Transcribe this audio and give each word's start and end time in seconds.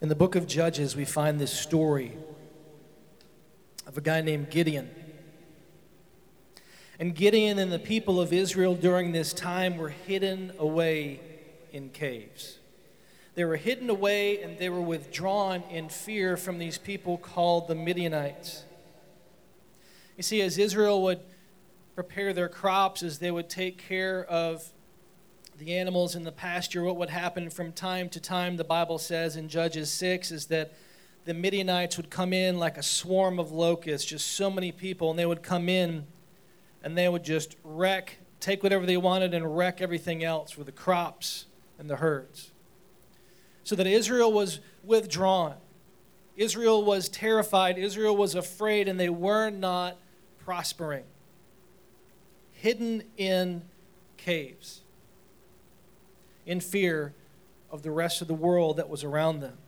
In 0.00 0.08
the 0.08 0.14
book 0.14 0.36
of 0.36 0.46
Judges, 0.46 0.94
we 0.94 1.04
find 1.04 1.40
this 1.40 1.52
story 1.52 2.16
of 3.84 3.98
a 3.98 4.00
guy 4.00 4.20
named 4.20 4.48
Gideon. 4.48 4.88
And 7.00 7.16
Gideon 7.16 7.58
and 7.58 7.72
the 7.72 7.80
people 7.80 8.20
of 8.20 8.32
Israel 8.32 8.76
during 8.76 9.10
this 9.10 9.32
time 9.32 9.76
were 9.76 9.88
hidden 9.88 10.52
away 10.56 11.20
in 11.72 11.88
caves. 11.90 12.58
They 13.34 13.44
were 13.44 13.56
hidden 13.56 13.90
away 13.90 14.40
and 14.42 14.56
they 14.58 14.68
were 14.68 14.80
withdrawn 14.80 15.62
in 15.70 15.88
fear 15.88 16.36
from 16.36 16.58
these 16.58 16.78
people 16.78 17.18
called 17.18 17.66
the 17.66 17.74
Midianites. 17.74 18.64
You 20.16 20.22
see, 20.22 20.40
as 20.42 20.58
Israel 20.58 21.02
would 21.02 21.20
prepare 21.96 22.32
their 22.32 22.48
crops, 22.48 23.02
as 23.02 23.18
they 23.18 23.32
would 23.32 23.48
take 23.48 23.78
care 23.78 24.24
of 24.24 24.72
the 25.58 25.76
animals 25.76 26.14
in 26.14 26.22
the 26.22 26.32
pasture, 26.32 26.84
what 26.84 26.96
would 26.96 27.10
happen 27.10 27.50
from 27.50 27.72
time 27.72 28.08
to 28.10 28.20
time, 28.20 28.56
the 28.56 28.64
Bible 28.64 28.98
says 28.98 29.34
in 29.34 29.48
Judges 29.48 29.90
6, 29.90 30.30
is 30.30 30.46
that 30.46 30.72
the 31.24 31.34
Midianites 31.34 31.96
would 31.96 32.10
come 32.10 32.32
in 32.32 32.58
like 32.58 32.78
a 32.78 32.82
swarm 32.82 33.40
of 33.40 33.50
locusts, 33.50 34.06
just 34.06 34.28
so 34.28 34.50
many 34.50 34.70
people, 34.70 35.10
and 35.10 35.18
they 35.18 35.26
would 35.26 35.42
come 35.42 35.68
in 35.68 36.06
and 36.82 36.96
they 36.96 37.08
would 37.08 37.24
just 37.24 37.56
wreck, 37.64 38.18
take 38.38 38.62
whatever 38.62 38.86
they 38.86 38.96
wanted 38.96 39.34
and 39.34 39.56
wreck 39.56 39.80
everything 39.80 40.22
else 40.22 40.56
with 40.56 40.66
the 40.66 40.72
crops 40.72 41.46
and 41.76 41.90
the 41.90 41.96
herds. 41.96 42.52
So 43.64 43.74
that 43.74 43.86
Israel 43.86 44.32
was 44.32 44.60
withdrawn. 44.84 45.56
Israel 46.36 46.84
was 46.84 47.08
terrified. 47.08 47.78
Israel 47.78 48.16
was 48.16 48.36
afraid, 48.36 48.86
and 48.86 48.98
they 48.98 49.08
were 49.08 49.50
not 49.50 49.96
prospering. 50.38 51.04
Hidden 52.52 53.02
in 53.16 53.62
caves 54.16 54.82
in 56.48 56.60
fear 56.60 57.12
of 57.70 57.82
the 57.82 57.90
rest 57.90 58.22
of 58.22 58.26
the 58.26 58.34
world 58.34 58.78
that 58.78 58.88
was 58.88 59.04
around 59.04 59.40
them. 59.40 59.58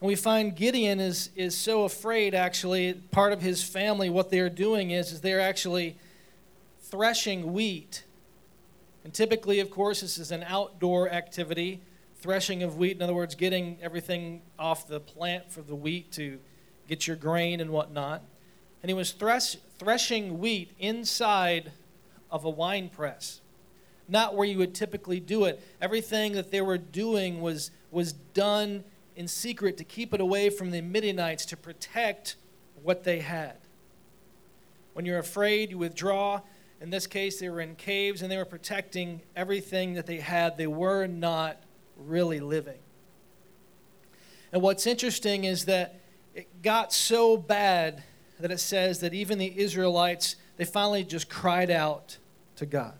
And 0.00 0.08
we 0.08 0.16
find 0.16 0.54
Gideon 0.54 0.98
is, 0.98 1.30
is 1.36 1.56
so 1.56 1.84
afraid, 1.84 2.34
actually, 2.34 2.94
part 3.12 3.32
of 3.32 3.40
his 3.40 3.62
family, 3.62 4.10
what 4.10 4.28
they're 4.28 4.50
doing 4.50 4.90
is, 4.90 5.12
is 5.12 5.20
they're 5.20 5.40
actually 5.40 5.96
threshing 6.82 7.52
wheat. 7.52 8.04
And 9.04 9.14
typically, 9.14 9.60
of 9.60 9.70
course, 9.70 10.00
this 10.00 10.18
is 10.18 10.32
an 10.32 10.44
outdoor 10.48 11.08
activity, 11.10 11.80
threshing 12.16 12.64
of 12.64 12.76
wheat, 12.76 12.96
in 12.96 13.02
other 13.02 13.14
words, 13.14 13.36
getting 13.36 13.78
everything 13.80 14.42
off 14.58 14.88
the 14.88 14.98
plant 14.98 15.50
for 15.50 15.62
the 15.62 15.76
wheat 15.76 16.10
to 16.12 16.40
get 16.88 17.06
your 17.06 17.16
grain 17.16 17.60
and 17.60 17.70
whatnot. 17.70 18.22
And 18.82 18.90
he 18.90 18.94
was 18.94 19.12
thresh, 19.12 19.56
threshing 19.78 20.40
wheat 20.40 20.72
inside 20.80 21.70
of 22.32 22.44
a 22.44 22.50
wine 22.50 22.88
press 22.88 23.40
not 24.08 24.34
where 24.34 24.46
you 24.46 24.58
would 24.58 24.74
typically 24.74 25.20
do 25.20 25.44
it. 25.44 25.62
Everything 25.80 26.32
that 26.32 26.50
they 26.50 26.60
were 26.60 26.78
doing 26.78 27.40
was, 27.40 27.70
was 27.90 28.12
done 28.12 28.84
in 29.14 29.28
secret 29.28 29.76
to 29.76 29.84
keep 29.84 30.14
it 30.14 30.20
away 30.20 30.48
from 30.48 30.70
the 30.70 30.80
Midianites, 30.80 31.44
to 31.46 31.56
protect 31.56 32.36
what 32.82 33.04
they 33.04 33.20
had. 33.20 33.56
When 34.94 35.04
you're 35.04 35.18
afraid, 35.18 35.70
you 35.70 35.78
withdraw. 35.78 36.40
In 36.80 36.90
this 36.90 37.06
case, 37.06 37.38
they 37.38 37.48
were 37.48 37.60
in 37.60 37.74
caves 37.74 38.22
and 38.22 38.30
they 38.30 38.36
were 38.36 38.44
protecting 38.44 39.20
everything 39.36 39.94
that 39.94 40.06
they 40.06 40.18
had. 40.18 40.56
They 40.56 40.66
were 40.66 41.06
not 41.06 41.62
really 41.96 42.40
living. 42.40 42.78
And 44.52 44.62
what's 44.62 44.86
interesting 44.86 45.44
is 45.44 45.66
that 45.66 46.00
it 46.34 46.62
got 46.62 46.92
so 46.92 47.36
bad 47.36 48.02
that 48.40 48.50
it 48.50 48.60
says 48.60 49.00
that 49.00 49.12
even 49.12 49.38
the 49.38 49.58
Israelites, 49.58 50.36
they 50.56 50.64
finally 50.64 51.04
just 51.04 51.28
cried 51.28 51.70
out 51.70 52.18
to 52.56 52.66
God. 52.66 52.94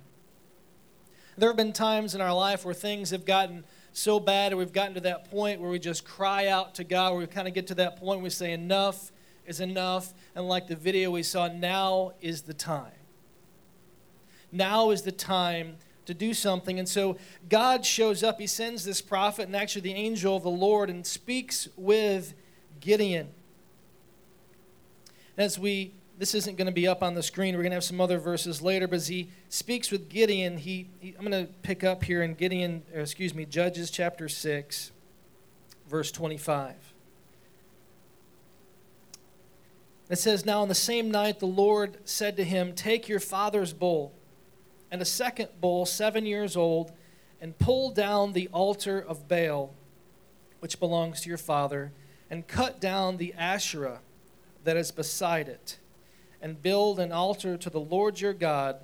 There 1.38 1.48
have 1.48 1.56
been 1.56 1.72
times 1.72 2.16
in 2.16 2.20
our 2.20 2.34
life 2.34 2.64
where 2.64 2.74
things 2.74 3.10
have 3.10 3.24
gotten 3.24 3.64
so 3.92 4.18
bad, 4.18 4.52
or 4.52 4.56
we've 4.56 4.72
gotten 4.72 4.94
to 4.94 5.00
that 5.02 5.30
point 5.30 5.60
where 5.60 5.70
we 5.70 5.78
just 5.78 6.04
cry 6.04 6.48
out 6.48 6.74
to 6.76 6.84
God, 6.84 7.12
where 7.12 7.20
we 7.20 7.26
kind 7.28 7.46
of 7.46 7.54
get 7.54 7.68
to 7.68 7.76
that 7.76 7.96
point 7.96 8.18
where 8.18 8.24
we 8.24 8.30
say, 8.30 8.52
Enough 8.52 9.12
is 9.46 9.60
enough. 9.60 10.12
And 10.34 10.48
like 10.48 10.66
the 10.66 10.74
video 10.74 11.12
we 11.12 11.22
saw, 11.22 11.46
now 11.46 12.12
is 12.20 12.42
the 12.42 12.54
time. 12.54 12.90
Now 14.50 14.90
is 14.90 15.02
the 15.02 15.12
time 15.12 15.76
to 16.06 16.14
do 16.14 16.34
something. 16.34 16.80
And 16.80 16.88
so 16.88 17.18
God 17.48 17.86
shows 17.86 18.24
up. 18.24 18.40
He 18.40 18.48
sends 18.48 18.84
this 18.84 19.00
prophet 19.00 19.46
and 19.46 19.54
actually 19.54 19.82
the 19.82 19.94
angel 19.94 20.36
of 20.36 20.42
the 20.42 20.50
Lord 20.50 20.90
and 20.90 21.06
speaks 21.06 21.68
with 21.76 22.34
Gideon. 22.80 23.28
As 25.36 25.56
we 25.56 25.92
this 26.18 26.34
isn't 26.34 26.58
going 26.58 26.66
to 26.66 26.72
be 26.72 26.88
up 26.88 27.02
on 27.02 27.14
the 27.14 27.22
screen. 27.22 27.54
We're 27.54 27.62
going 27.62 27.70
to 27.70 27.76
have 27.76 27.84
some 27.84 28.00
other 28.00 28.18
verses 28.18 28.60
later. 28.60 28.88
But 28.88 28.96
as 28.96 29.06
he 29.06 29.30
speaks 29.48 29.92
with 29.92 30.08
Gideon, 30.08 30.58
he, 30.58 30.90
he 30.98 31.14
I'm 31.16 31.24
going 31.24 31.46
to 31.46 31.52
pick 31.62 31.84
up 31.84 32.02
here 32.02 32.22
in 32.22 32.34
Gideon, 32.34 32.82
excuse 32.92 33.34
me, 33.34 33.44
Judges 33.44 33.88
chapter 33.88 34.28
6, 34.28 34.90
verse 35.88 36.10
25. 36.10 36.74
It 40.10 40.18
says, 40.18 40.44
Now 40.44 40.62
on 40.62 40.68
the 40.68 40.74
same 40.74 41.08
night 41.08 41.38
the 41.38 41.46
Lord 41.46 41.98
said 42.04 42.36
to 42.36 42.44
him, 42.44 42.72
Take 42.72 43.08
your 43.08 43.20
father's 43.20 43.72
bull 43.72 44.12
and 44.90 45.00
a 45.00 45.04
second 45.04 45.50
bull, 45.60 45.86
seven 45.86 46.26
years 46.26 46.56
old, 46.56 46.92
and 47.40 47.56
pull 47.58 47.90
down 47.90 48.32
the 48.32 48.48
altar 48.48 48.98
of 48.98 49.28
Baal, 49.28 49.72
which 50.58 50.80
belongs 50.80 51.20
to 51.20 51.28
your 51.28 51.38
father, 51.38 51.92
and 52.28 52.48
cut 52.48 52.80
down 52.80 53.18
the 53.18 53.34
Asherah 53.34 54.00
that 54.64 54.76
is 54.76 54.90
beside 54.90 55.48
it 55.48 55.78
and 56.40 56.62
build 56.62 57.00
an 57.00 57.12
altar 57.12 57.56
to 57.56 57.70
the 57.70 57.80
Lord 57.80 58.20
your 58.20 58.32
God 58.32 58.76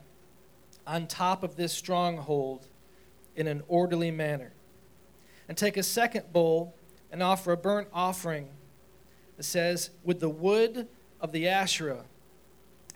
on 0.86 1.06
top 1.06 1.42
of 1.42 1.56
this 1.56 1.72
stronghold 1.72 2.66
in 3.36 3.46
an 3.46 3.62
orderly 3.68 4.10
manner. 4.10 4.52
And 5.48 5.56
take 5.56 5.76
a 5.76 5.82
second 5.82 6.32
bull 6.32 6.74
and 7.10 7.22
offer 7.22 7.52
a 7.52 7.56
burnt 7.56 7.88
offering. 7.92 8.48
It 9.38 9.44
says, 9.44 9.90
with 10.04 10.20
the 10.20 10.28
wood 10.28 10.88
of 11.20 11.32
the 11.32 11.48
Asherah, 11.48 12.04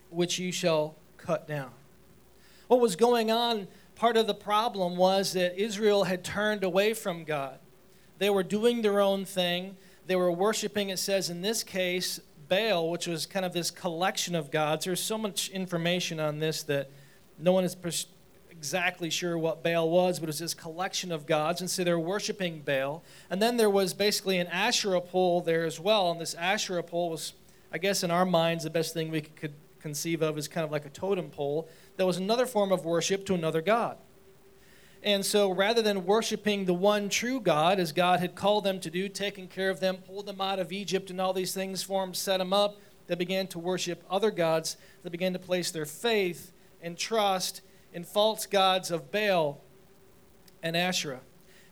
which 0.09 0.39
you 0.39 0.51
shall 0.51 0.95
cut 1.17 1.47
down. 1.47 1.71
What 2.67 2.79
was 2.79 2.95
going 2.95 3.31
on, 3.31 3.67
part 3.95 4.17
of 4.17 4.27
the 4.27 4.33
problem 4.33 4.95
was 4.97 5.33
that 5.33 5.59
Israel 5.59 6.03
had 6.05 6.23
turned 6.23 6.63
away 6.63 6.93
from 6.93 7.23
God. 7.23 7.59
They 8.17 8.29
were 8.29 8.43
doing 8.43 8.81
their 8.81 8.99
own 8.99 9.25
thing. 9.25 9.75
They 10.07 10.15
were 10.15 10.31
worshiping, 10.31 10.89
it 10.89 10.99
says 10.99 11.29
in 11.29 11.41
this 11.41 11.63
case, 11.63 12.19
Baal, 12.49 12.89
which 12.89 13.07
was 13.07 13.25
kind 13.25 13.45
of 13.45 13.53
this 13.53 13.71
collection 13.71 14.35
of 14.35 14.51
gods. 14.51 14.85
There's 14.85 15.01
so 15.01 15.17
much 15.17 15.49
information 15.49 16.19
on 16.19 16.39
this 16.39 16.63
that 16.63 16.89
no 17.37 17.53
one 17.53 17.63
is 17.63 17.75
exactly 18.49 19.09
sure 19.09 19.37
what 19.37 19.63
Baal 19.63 19.89
was, 19.89 20.19
but 20.19 20.25
it 20.25 20.27
was 20.27 20.39
this 20.39 20.53
collection 20.53 21.11
of 21.11 21.25
gods. 21.25 21.61
And 21.61 21.69
so 21.69 21.83
they're 21.83 21.97
worshiping 21.97 22.61
Baal. 22.61 23.03
And 23.29 23.41
then 23.41 23.55
there 23.55 23.69
was 23.69 23.93
basically 23.93 24.39
an 24.39 24.47
Asherah 24.47 24.99
pole 24.99 25.39
there 25.39 25.63
as 25.63 25.79
well. 25.79 26.11
And 26.11 26.19
this 26.19 26.33
Asherah 26.33 26.83
pole 26.83 27.11
was, 27.11 27.33
I 27.71 27.77
guess, 27.77 28.03
in 28.03 28.11
our 28.11 28.25
minds, 28.25 28.65
the 28.65 28.69
best 28.69 28.93
thing 28.93 29.11
we 29.11 29.21
could 29.21 29.53
conceive 29.79 30.21
of 30.21 30.37
is 30.37 30.49
kind 30.49 30.65
of 30.65 30.71
like 30.71 30.85
a 30.85 30.89
totem 30.89 31.29
pole. 31.29 31.69
That 31.95 32.05
was 32.05 32.17
another 32.17 32.45
form 32.45 32.73
of 32.73 32.83
worship 32.83 33.25
to 33.27 33.33
another 33.33 33.61
god. 33.61 33.97
And 35.01 35.25
so 35.25 35.51
rather 35.51 35.81
than 35.81 36.05
worshiping 36.05 36.65
the 36.65 36.73
one 36.73 37.07
true 37.07 37.39
God, 37.39 37.79
as 37.79 37.91
God 37.91 38.19
had 38.19 38.35
called 38.35 38.65
them 38.65 38.79
to 38.81 38.89
do, 38.89 39.07
taking 39.07 39.47
care 39.47 39.69
of 39.69 39.79
them, 39.79 39.97
pulled 39.97 40.25
them 40.25 40.41
out 40.41 40.59
of 40.59 40.73
Egypt 40.73 41.09
and 41.09 41.21
all 41.21 41.31
these 41.31 41.53
things 41.53 41.81
for 41.81 42.05
them, 42.05 42.13
set 42.13 42.37
them 42.37 42.51
up, 42.51 42.77
they 43.07 43.15
began 43.15 43.47
to 43.47 43.59
worship 43.59 44.03
other 44.07 44.29
gods. 44.29 44.77
They 45.01 45.09
began 45.09 45.33
to 45.33 45.39
place 45.39 45.71
their 45.71 45.87
faith 45.87 46.51
and 46.79 46.95
trust 46.95 47.61
in 47.91 48.03
false 48.03 48.45
gods 48.45 48.91
of 48.91 49.11
Baal 49.11 49.61
and 50.61 50.77
Asherah. 50.77 51.21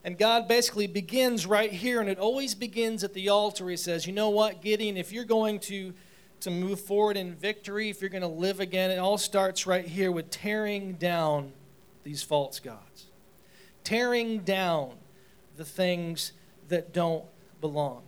And 0.04 0.18
God 0.18 0.48
basically 0.48 0.88
begins 0.88 1.46
right 1.46 1.72
here, 1.72 2.00
and 2.00 2.10
it 2.10 2.18
always 2.18 2.56
begins 2.56 3.04
at 3.04 3.14
the 3.14 3.30
altar. 3.30 3.70
He 3.70 3.78
says, 3.78 4.08
You 4.08 4.14
know 4.14 4.30
what, 4.30 4.64
Gideon, 4.64 4.98
if 4.98 5.12
you're 5.12 5.26
going 5.26 5.60
to, 5.62 5.94
to 6.40 6.50
move 6.50 6.80
forward 6.80 7.18
in 7.18 7.36
victory, 7.36 7.90
if 7.90 8.02
you're 8.02 8.10
going 8.10 8.22
to 8.22 8.28
live 8.28 8.60
again, 8.60 8.90
it 8.90 8.98
all 8.98 9.20
starts 9.20 9.68
right 9.68 9.86
here 9.86 10.12
with 10.12 10.32
tearing 10.32 10.94
down 10.94 11.52
these 12.04 12.24
false 12.24 12.60
gods 12.60 13.07
tearing 13.88 14.40
down 14.40 14.92
the 15.56 15.64
things 15.64 16.34
that 16.68 16.94
don't 16.94 17.24
belong. 17.62 18.02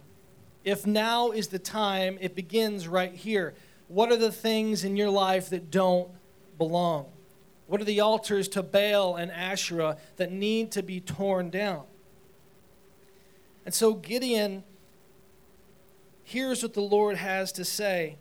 If 0.66 0.86
now 0.86 1.31
is 1.31 1.48
the 1.48 1.58
time, 1.58 2.18
it 2.20 2.36
begins 2.36 2.86
right 2.86 3.14
here. 3.14 3.54
What 3.88 4.12
are 4.12 4.18
the 4.18 4.30
things 4.30 4.84
in 4.84 4.98
your 4.98 5.10
life 5.10 5.50
that 5.52 5.72
don't 5.72 6.10
belong? 6.58 7.06
What 7.68 7.80
are 7.80 7.86
the 7.86 8.02
altars 8.02 8.50
to 8.50 8.62
Baal 8.62 9.16
and 9.16 9.31
Asherah 9.31 9.96
that 10.18 10.34
need 10.34 10.74
to 10.74 10.84
be 10.84 11.00
torn 11.00 11.50
down? 11.50 11.84
And 13.66 13.74
so 13.74 13.94
Gideon 13.94 14.66
hears 16.26 16.62
what 16.62 16.74
the 16.74 16.81
Lord 16.81 17.16
has 17.16 17.54
to 17.54 17.64
say. 17.64 18.18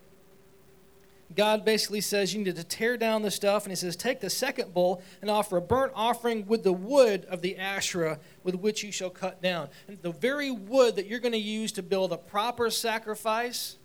God 1.34 1.64
basically 1.64 2.00
says 2.00 2.32
you 2.32 2.42
need 2.42 2.56
to 2.56 2.64
tear 2.64 2.96
down 2.96 3.22
the 3.22 3.30
stuff, 3.30 3.64
and 3.64 3.72
He 3.72 3.76
says, 3.76 3.96
Take 3.96 4.20
the 4.20 4.30
second 4.30 4.72
bull 4.72 5.02
and 5.20 5.30
offer 5.30 5.58
a 5.58 5.60
burnt 5.60 5.92
offering 5.94 6.46
with 6.46 6.62
the 6.62 6.72
wood 6.72 7.26
of 7.26 7.42
the 7.42 7.56
Asherah 7.58 8.18
with 8.42 8.54
which 8.54 8.82
you 8.82 8.90
shall 8.90 9.10
cut 9.10 9.42
down. 9.42 9.68
And 9.86 9.98
the 10.00 10.12
very 10.12 10.50
wood 10.50 10.96
that 10.96 11.06
you're 11.06 11.20
going 11.20 11.32
to 11.32 11.38
use 11.38 11.72
to 11.72 11.82
build 11.82 12.12
a 12.12 12.16
proper 12.16 12.70
sacrifice 12.70 13.76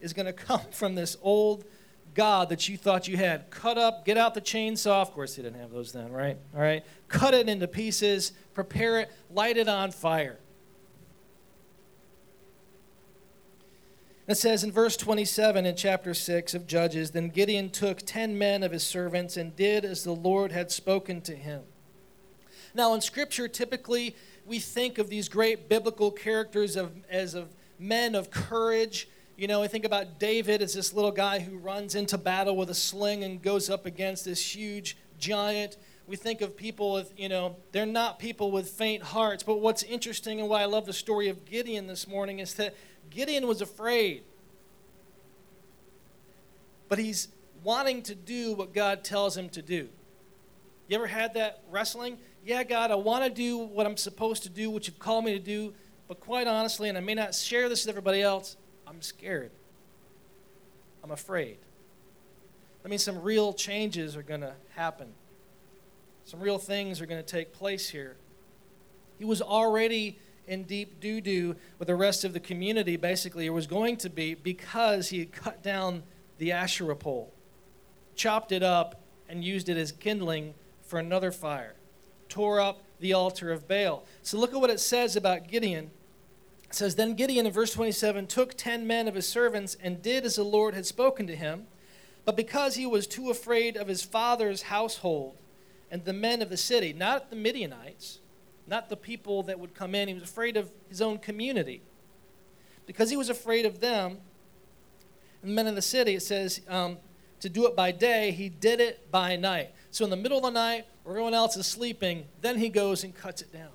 is 0.00 0.12
going 0.12 0.26
to 0.26 0.32
come 0.32 0.62
from 0.70 0.94
this 0.94 1.16
old 1.22 1.64
God 2.14 2.48
that 2.48 2.68
you 2.68 2.76
thought 2.76 3.06
you 3.06 3.16
had. 3.16 3.50
Cut 3.50 3.76
up, 3.76 4.04
get 4.04 4.16
out 4.16 4.34
the 4.34 4.40
chainsaw. 4.40 5.02
Of 5.02 5.12
course, 5.12 5.36
He 5.36 5.42
didn't 5.42 5.60
have 5.60 5.70
those 5.70 5.92
then, 5.92 6.10
right? 6.10 6.38
All 6.54 6.62
right. 6.62 6.84
Cut 7.08 7.34
it 7.34 7.48
into 7.48 7.68
pieces, 7.68 8.32
prepare 8.54 9.00
it, 9.00 9.10
light 9.30 9.58
it 9.58 9.68
on 9.68 9.90
fire. 9.90 10.38
It 14.30 14.38
says 14.38 14.62
in 14.62 14.70
verse 14.70 14.96
27 14.96 15.66
in 15.66 15.74
chapter 15.74 16.14
6 16.14 16.54
of 16.54 16.68
Judges 16.68 17.10
Then 17.10 17.30
Gideon 17.30 17.68
took 17.68 17.98
ten 17.98 18.38
men 18.38 18.62
of 18.62 18.70
his 18.70 18.84
servants 18.84 19.36
and 19.36 19.56
did 19.56 19.84
as 19.84 20.04
the 20.04 20.12
Lord 20.12 20.52
had 20.52 20.70
spoken 20.70 21.20
to 21.22 21.34
him. 21.34 21.62
Now, 22.72 22.94
in 22.94 23.00
Scripture, 23.00 23.48
typically 23.48 24.14
we 24.46 24.60
think 24.60 24.98
of 24.98 25.08
these 25.08 25.28
great 25.28 25.68
biblical 25.68 26.12
characters 26.12 26.76
of, 26.76 26.92
as 27.10 27.34
of 27.34 27.48
men 27.80 28.14
of 28.14 28.30
courage. 28.30 29.08
You 29.36 29.48
know, 29.48 29.64
I 29.64 29.66
think 29.66 29.84
about 29.84 30.20
David 30.20 30.62
as 30.62 30.74
this 30.74 30.94
little 30.94 31.10
guy 31.10 31.40
who 31.40 31.58
runs 31.58 31.96
into 31.96 32.16
battle 32.16 32.56
with 32.56 32.70
a 32.70 32.74
sling 32.74 33.24
and 33.24 33.42
goes 33.42 33.68
up 33.68 33.84
against 33.84 34.24
this 34.24 34.54
huge 34.54 34.96
giant. 35.18 35.76
We 36.06 36.14
think 36.14 36.40
of 36.40 36.56
people 36.56 36.92
with, 36.92 37.12
you 37.18 37.28
know, 37.28 37.56
they're 37.72 37.84
not 37.84 38.20
people 38.20 38.52
with 38.52 38.68
faint 38.68 39.02
hearts. 39.02 39.42
But 39.42 39.60
what's 39.60 39.82
interesting 39.82 40.38
and 40.38 40.48
why 40.48 40.62
I 40.62 40.66
love 40.66 40.86
the 40.86 40.92
story 40.92 41.28
of 41.28 41.44
Gideon 41.44 41.88
this 41.88 42.06
morning 42.06 42.38
is 42.38 42.54
that 42.54 42.76
Gideon 43.10 43.46
was 43.46 43.60
afraid. 43.60 44.22
But 46.88 46.98
he's 46.98 47.28
wanting 47.62 48.02
to 48.04 48.14
do 48.14 48.54
what 48.54 48.72
God 48.72 49.04
tells 49.04 49.36
him 49.36 49.48
to 49.50 49.62
do. 49.62 49.88
You 50.88 50.96
ever 50.96 51.06
had 51.06 51.34
that 51.34 51.62
wrestling? 51.70 52.18
Yeah, 52.44 52.64
God, 52.64 52.90
I 52.90 52.96
want 52.96 53.24
to 53.24 53.30
do 53.30 53.58
what 53.58 53.86
I'm 53.86 53.96
supposed 53.96 54.42
to 54.44 54.48
do, 54.48 54.70
what 54.70 54.86
you've 54.86 54.98
called 54.98 55.24
me 55.24 55.32
to 55.32 55.38
do, 55.38 55.72
but 56.08 56.18
quite 56.20 56.48
honestly, 56.48 56.88
and 56.88 56.98
I 56.98 57.00
may 57.00 57.14
not 57.14 57.34
share 57.34 57.68
this 57.68 57.84
with 57.84 57.90
everybody 57.90 58.22
else, 58.22 58.56
I'm 58.86 59.02
scared. 59.02 59.52
I'm 61.04 61.12
afraid. 61.12 61.58
That 62.82 62.88
means 62.88 63.04
some 63.04 63.22
real 63.22 63.52
changes 63.52 64.16
are 64.16 64.22
going 64.22 64.40
to 64.40 64.54
happen. 64.74 65.08
Some 66.24 66.40
real 66.40 66.58
things 66.58 67.00
are 67.00 67.06
going 67.06 67.22
to 67.22 67.26
take 67.26 67.52
place 67.52 67.88
here. 67.88 68.16
He 69.18 69.24
was 69.24 69.42
already 69.42 70.18
in 70.50 70.64
deep 70.64 71.00
doo 71.00 71.20
doo 71.20 71.54
with 71.78 71.86
the 71.86 71.94
rest 71.94 72.24
of 72.24 72.32
the 72.32 72.40
community, 72.40 72.96
basically, 72.96 73.48
or 73.48 73.52
was 73.52 73.68
going 73.68 73.96
to 73.96 74.10
be 74.10 74.34
because 74.34 75.08
he 75.08 75.20
had 75.20 75.32
cut 75.32 75.62
down 75.62 76.02
the 76.38 76.50
Asherah 76.50 76.96
pole, 76.96 77.32
chopped 78.16 78.50
it 78.50 78.62
up, 78.62 79.00
and 79.28 79.44
used 79.44 79.68
it 79.68 79.76
as 79.76 79.92
kindling 79.92 80.54
for 80.82 80.98
another 80.98 81.30
fire, 81.30 81.76
tore 82.28 82.60
up 82.60 82.82
the 82.98 83.12
altar 83.12 83.52
of 83.52 83.68
Baal. 83.68 84.04
So 84.22 84.38
look 84.38 84.52
at 84.52 84.60
what 84.60 84.70
it 84.70 84.80
says 84.80 85.14
about 85.14 85.46
Gideon. 85.46 85.92
It 86.64 86.74
says, 86.74 86.96
Then 86.96 87.14
Gideon 87.14 87.46
in 87.46 87.52
verse 87.52 87.72
27 87.72 88.26
took 88.26 88.54
ten 88.54 88.86
men 88.88 89.06
of 89.06 89.14
his 89.14 89.28
servants 89.28 89.76
and 89.80 90.02
did 90.02 90.24
as 90.24 90.34
the 90.34 90.42
Lord 90.42 90.74
had 90.74 90.84
spoken 90.84 91.28
to 91.28 91.36
him. 91.36 91.68
But 92.24 92.36
because 92.36 92.74
he 92.74 92.86
was 92.86 93.06
too 93.06 93.30
afraid 93.30 93.76
of 93.76 93.86
his 93.86 94.02
father's 94.02 94.62
household 94.62 95.36
and 95.90 96.04
the 96.04 96.12
men 96.12 96.42
of 96.42 96.50
the 96.50 96.56
city, 96.56 96.92
not 96.92 97.30
the 97.30 97.36
Midianites, 97.36 98.18
not 98.70 98.88
the 98.88 98.96
people 98.96 99.42
that 99.42 99.58
would 99.58 99.74
come 99.74 99.94
in. 99.94 100.08
He 100.08 100.14
was 100.14 100.22
afraid 100.22 100.56
of 100.56 100.70
his 100.88 101.02
own 101.02 101.18
community. 101.18 101.82
Because 102.86 103.10
he 103.10 103.16
was 103.16 103.28
afraid 103.28 103.66
of 103.66 103.80
them, 103.80 104.18
and 105.42 105.50
the 105.50 105.54
men 105.54 105.66
in 105.66 105.74
the 105.74 105.82
city, 105.82 106.14
it 106.14 106.22
says, 106.22 106.60
um, 106.68 106.98
to 107.40 107.48
do 107.48 107.66
it 107.66 107.74
by 107.74 107.90
day, 107.90 108.30
he 108.30 108.48
did 108.48 108.80
it 108.80 109.10
by 109.10 109.36
night. 109.36 109.72
So 109.90 110.04
in 110.04 110.10
the 110.10 110.16
middle 110.16 110.38
of 110.38 110.44
the 110.44 110.50
night, 110.50 110.86
where 111.02 111.16
everyone 111.16 111.34
else 111.34 111.56
is 111.56 111.66
sleeping, 111.66 112.26
then 112.40 112.58
he 112.58 112.68
goes 112.68 113.02
and 113.02 113.14
cuts 113.14 113.42
it 113.42 113.52
down. 113.52 113.70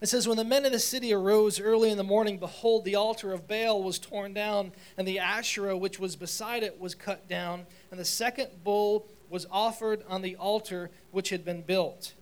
It 0.00 0.06
says, 0.06 0.28
When 0.28 0.36
the 0.36 0.44
men 0.44 0.64
of 0.64 0.72
the 0.72 0.78
city 0.78 1.12
arose 1.12 1.58
early 1.58 1.90
in 1.90 1.96
the 1.96 2.04
morning, 2.04 2.38
behold, 2.38 2.84
the 2.84 2.94
altar 2.94 3.32
of 3.32 3.48
Baal 3.48 3.82
was 3.82 3.98
torn 3.98 4.34
down, 4.34 4.72
and 4.96 5.06
the 5.06 5.18
Asherah 5.18 5.76
which 5.76 5.98
was 5.98 6.16
beside 6.16 6.62
it 6.62 6.78
was 6.78 6.94
cut 6.94 7.28
down, 7.28 7.66
and 7.90 7.98
the 7.98 8.04
second 8.04 8.48
bull 8.62 9.08
was 9.28 9.46
offered 9.50 10.04
on 10.08 10.22
the 10.22 10.36
altar 10.36 10.90
which 11.10 11.30
had 11.30 11.44
been 11.44 11.62
built. 11.62 12.14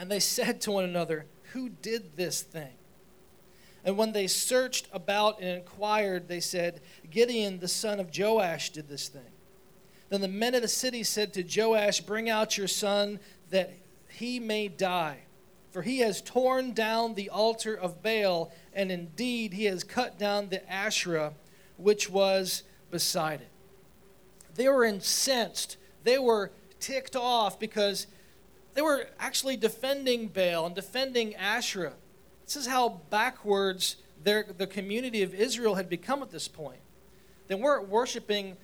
And 0.00 0.10
they 0.10 0.18
said 0.18 0.62
to 0.62 0.70
one 0.70 0.84
another, 0.84 1.26
Who 1.52 1.68
did 1.68 2.16
this 2.16 2.40
thing? 2.40 2.72
And 3.84 3.98
when 3.98 4.12
they 4.12 4.28
searched 4.28 4.88
about 4.94 5.40
and 5.40 5.58
inquired, 5.58 6.26
they 6.26 6.40
said, 6.40 6.80
Gideon, 7.10 7.58
the 7.58 7.68
son 7.68 8.00
of 8.00 8.08
Joash, 8.16 8.70
did 8.70 8.88
this 8.88 9.08
thing. 9.08 9.30
Then 10.08 10.22
the 10.22 10.28
men 10.28 10.54
of 10.54 10.62
the 10.62 10.68
city 10.68 11.02
said 11.02 11.34
to 11.34 11.44
Joash, 11.44 12.00
Bring 12.00 12.30
out 12.30 12.56
your 12.56 12.66
son 12.66 13.20
that 13.50 13.74
he 14.08 14.40
may 14.40 14.68
die. 14.68 15.18
For 15.70 15.82
he 15.82 15.98
has 15.98 16.22
torn 16.22 16.72
down 16.72 17.12
the 17.12 17.28
altar 17.28 17.74
of 17.74 18.02
Baal, 18.02 18.50
and 18.72 18.90
indeed 18.90 19.52
he 19.52 19.66
has 19.66 19.84
cut 19.84 20.18
down 20.18 20.48
the 20.48 20.66
Asherah 20.72 21.34
which 21.76 22.08
was 22.08 22.62
beside 22.90 23.42
it. 23.42 23.50
They 24.54 24.66
were 24.66 24.82
incensed. 24.82 25.76
They 26.04 26.18
were 26.18 26.52
ticked 26.80 27.16
off 27.16 27.60
because 27.60 28.06
they 28.74 28.82
were 28.82 29.08
actually 29.18 29.56
defending 29.56 30.28
Baal 30.28 30.66
and 30.66 30.74
defending 30.74 31.34
Asherah. 31.34 31.94
This 32.44 32.56
is 32.56 32.66
how 32.66 33.00
backwards 33.10 33.96
their, 34.22 34.44
the 34.56 34.66
community 34.66 35.22
of 35.22 35.34
Israel 35.34 35.74
had 35.74 35.88
become 35.88 36.22
at 36.22 36.30
this 36.30 36.48
point. 36.48 36.80
They 37.48 37.54
weren't 37.54 37.88
worshiping 37.88 38.56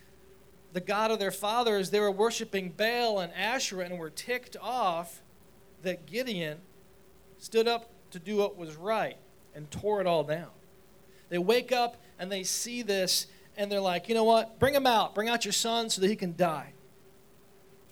the 0.72 0.80
God 0.80 1.10
of 1.10 1.18
their 1.18 1.30
fathers, 1.30 1.90
they 1.90 2.00
were 2.00 2.10
worshiping 2.10 2.68
Baal 2.76 3.20
and 3.20 3.32
Asherah 3.32 3.86
and 3.86 3.98
were 3.98 4.10
ticked 4.10 4.56
off 4.60 5.22
that 5.82 6.04
Gideon 6.04 6.58
stood 7.38 7.66
up 7.66 7.90
to 8.10 8.18
do 8.18 8.36
what 8.36 8.58
was 8.58 8.76
right 8.76 9.16
and 9.54 9.70
tore 9.70 10.00
it 10.02 10.06
all 10.06 10.22
down. 10.22 10.50
They 11.30 11.38
wake 11.38 11.72
up 11.72 11.96
and 12.18 12.30
they 12.30 12.42
see 12.42 12.82
this 12.82 13.26
and 13.56 13.72
they're 13.72 13.80
like, 13.80 14.08
you 14.08 14.14
know 14.14 14.24
what? 14.24 14.58
Bring 14.58 14.74
him 14.74 14.86
out. 14.86 15.14
Bring 15.14 15.28
out 15.28 15.44
your 15.44 15.52
son 15.52 15.88
so 15.88 16.02
that 16.02 16.08
he 16.08 16.16
can 16.16 16.36
die. 16.36 16.72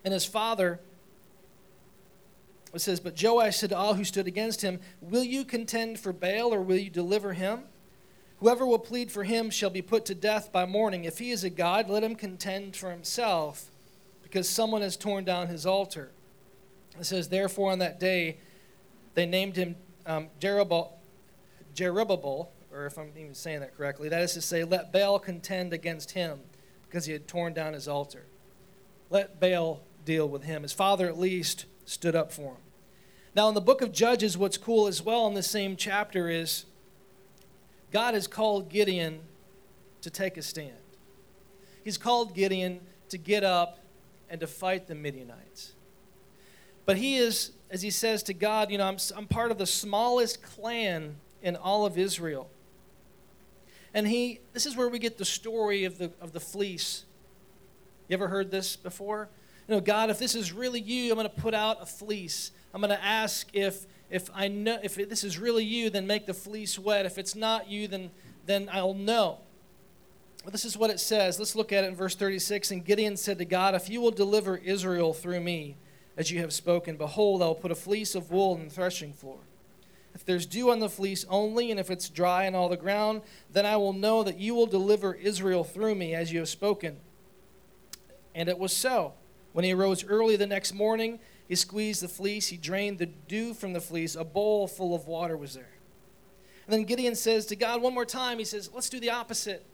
And 0.04 0.12
his 0.12 0.26
father 0.26 0.80
it 2.76 2.80
says, 2.80 3.00
But 3.00 3.20
Joash 3.20 3.56
said 3.56 3.70
to 3.70 3.76
all 3.76 3.94
who 3.94 4.04
stood 4.04 4.26
against 4.26 4.62
him, 4.62 4.80
Will 5.00 5.24
you 5.24 5.44
contend 5.44 5.98
for 5.98 6.12
Baal, 6.12 6.52
or 6.52 6.62
will 6.62 6.76
you 6.76 6.90
deliver 6.90 7.32
him? 7.32 7.64
Whoever 8.40 8.66
will 8.66 8.78
plead 8.78 9.10
for 9.12 9.24
him 9.24 9.50
shall 9.50 9.70
be 9.70 9.82
put 9.82 10.04
to 10.06 10.14
death 10.14 10.52
by 10.52 10.66
morning. 10.66 11.04
If 11.04 11.18
he 11.18 11.30
is 11.30 11.44
a 11.44 11.50
god, 11.50 11.88
let 11.88 12.04
him 12.04 12.14
contend 12.14 12.76
for 12.76 12.90
himself, 12.90 13.70
because 14.22 14.48
someone 14.48 14.82
has 14.82 14.96
torn 14.96 15.24
down 15.24 15.48
his 15.48 15.66
altar. 15.66 16.10
It 16.98 17.06
says, 17.06 17.28
Therefore, 17.28 17.72
on 17.72 17.78
that 17.78 17.98
day, 18.00 18.38
they 19.14 19.26
named 19.26 19.56
him 19.56 19.76
um, 20.06 20.28
Jerubbaal, 20.40 20.90
or 22.72 22.86
if 22.86 22.98
I'm 22.98 23.12
even 23.16 23.34
saying 23.34 23.60
that 23.60 23.76
correctly, 23.76 24.08
that 24.08 24.22
is 24.22 24.34
to 24.34 24.40
say, 24.40 24.64
let 24.64 24.92
Baal 24.92 25.18
contend 25.18 25.72
against 25.72 26.10
him, 26.10 26.40
because 26.88 27.06
he 27.06 27.12
had 27.12 27.28
torn 27.28 27.54
down 27.54 27.72
his 27.72 27.88
altar. 27.88 28.26
Let 29.10 29.40
Baal 29.40 29.80
deal 30.04 30.28
with 30.28 30.42
him. 30.42 30.62
His 30.62 30.72
father, 30.72 31.06
at 31.06 31.18
least, 31.18 31.66
stood 31.84 32.14
up 32.16 32.32
for 32.32 32.52
him. 32.52 32.62
Now, 33.34 33.48
in 33.48 33.54
the 33.54 33.60
book 33.60 33.82
of 33.82 33.92
Judges, 33.92 34.38
what's 34.38 34.56
cool 34.56 34.86
as 34.86 35.02
well 35.02 35.26
in 35.26 35.34
the 35.34 35.42
same 35.42 35.76
chapter 35.76 36.28
is 36.28 36.66
God 37.90 38.14
has 38.14 38.26
called 38.26 38.68
Gideon 38.68 39.20
to 40.02 40.10
take 40.10 40.36
a 40.36 40.42
stand. 40.42 40.72
He's 41.82 41.98
called 41.98 42.34
Gideon 42.34 42.80
to 43.08 43.18
get 43.18 43.44
up 43.44 43.78
and 44.30 44.40
to 44.40 44.46
fight 44.46 44.86
the 44.86 44.94
Midianites. 44.94 45.72
But 46.86 46.96
he 46.96 47.16
is, 47.16 47.52
as 47.70 47.82
he 47.82 47.90
says 47.90 48.22
to 48.24 48.34
God, 48.34 48.70
you 48.70 48.78
know, 48.78 48.86
I'm, 48.86 48.98
I'm 49.16 49.26
part 49.26 49.50
of 49.50 49.58
the 49.58 49.66
smallest 49.66 50.42
clan 50.42 51.16
in 51.42 51.56
all 51.56 51.86
of 51.86 51.98
Israel. 51.98 52.48
And 53.92 54.08
he, 54.08 54.40
this 54.52 54.66
is 54.66 54.76
where 54.76 54.88
we 54.88 54.98
get 54.98 55.18
the 55.18 55.24
story 55.24 55.84
of 55.84 55.98
the, 55.98 56.10
of 56.20 56.32
the 56.32 56.40
fleece. 56.40 57.04
You 58.08 58.14
ever 58.14 58.28
heard 58.28 58.50
this 58.50 58.76
before? 58.76 59.28
You 59.68 59.76
know, 59.76 59.80
God, 59.80 60.10
if 60.10 60.18
this 60.18 60.34
is 60.34 60.52
really 60.52 60.80
you, 60.80 61.10
I'm 61.10 61.16
going 61.16 61.28
to 61.28 61.40
put 61.40 61.54
out 61.54 61.82
a 61.82 61.86
fleece. 61.86 62.50
I'm 62.72 62.80
going 62.80 62.90
to 62.90 63.02
ask 63.02 63.48
if 63.52 63.86
if 64.10 64.30
I 64.34 64.48
know 64.48 64.78
if 64.82 64.96
this 64.96 65.24
is 65.24 65.38
really 65.38 65.64
you, 65.64 65.90
then 65.90 66.06
make 66.06 66.26
the 66.26 66.34
fleece 66.34 66.78
wet. 66.78 67.06
If 67.06 67.18
it's 67.18 67.34
not 67.34 67.68
you, 67.68 67.88
then 67.88 68.10
then 68.46 68.68
I'll 68.70 68.94
know. 68.94 69.38
But 70.44 70.52
this 70.52 70.66
is 70.66 70.76
what 70.76 70.90
it 70.90 71.00
says. 71.00 71.38
Let's 71.38 71.56
look 71.56 71.72
at 71.72 71.84
it 71.84 71.88
in 71.88 71.96
verse 71.96 72.14
36. 72.14 72.70
And 72.70 72.84
Gideon 72.84 73.16
said 73.16 73.38
to 73.38 73.46
God, 73.46 73.74
If 73.74 73.88
you 73.88 74.00
will 74.00 74.10
deliver 74.10 74.58
Israel 74.58 75.14
through 75.14 75.40
me, 75.40 75.76
as 76.16 76.30
you 76.30 76.40
have 76.40 76.52
spoken, 76.52 76.96
behold, 76.96 77.42
I 77.42 77.46
will 77.46 77.54
put 77.54 77.70
a 77.70 77.74
fleece 77.74 78.14
of 78.14 78.30
wool 78.30 78.54
in 78.54 78.64
the 78.64 78.70
threshing 78.70 79.12
floor. 79.14 79.38
If 80.14 80.24
there's 80.24 80.46
dew 80.46 80.70
on 80.70 80.78
the 80.78 80.88
fleece 80.88 81.24
only, 81.28 81.70
and 81.70 81.80
if 81.80 81.90
it's 81.90 82.08
dry 82.08 82.44
in 82.44 82.54
all 82.54 82.68
the 82.68 82.76
ground, 82.76 83.22
then 83.50 83.66
I 83.66 83.76
will 83.78 83.92
know 83.92 84.22
that 84.22 84.38
you 84.38 84.54
will 84.54 84.66
deliver 84.66 85.14
Israel 85.14 85.64
through 85.64 85.96
me, 85.96 86.14
as 86.14 86.30
you 86.30 86.38
have 86.38 86.48
spoken. 86.48 86.98
And 88.34 88.48
it 88.48 88.58
was 88.58 88.72
so. 88.72 89.14
When 89.54 89.64
he 89.64 89.72
arose 89.72 90.04
early 90.04 90.34
the 90.34 90.48
next 90.48 90.74
morning, 90.74 91.20
he 91.46 91.54
squeezed 91.54 92.02
the 92.02 92.08
fleece, 92.08 92.48
he 92.48 92.56
drained 92.56 92.98
the 92.98 93.06
dew 93.06 93.54
from 93.54 93.72
the 93.72 93.80
fleece. 93.80 94.16
A 94.16 94.24
bowl 94.24 94.66
full 94.66 94.96
of 94.96 95.06
water 95.06 95.36
was 95.36 95.54
there. 95.54 95.70
And 96.66 96.72
then 96.72 96.82
Gideon 96.82 97.14
says 97.14 97.46
to 97.46 97.56
God 97.56 97.80
one 97.80 97.94
more 97.94 98.04
time, 98.04 98.38
he 98.38 98.44
says, 98.44 98.68
Let's 98.74 98.90
do 98.90 98.98
the 98.98 99.10
opposite. 99.10 99.64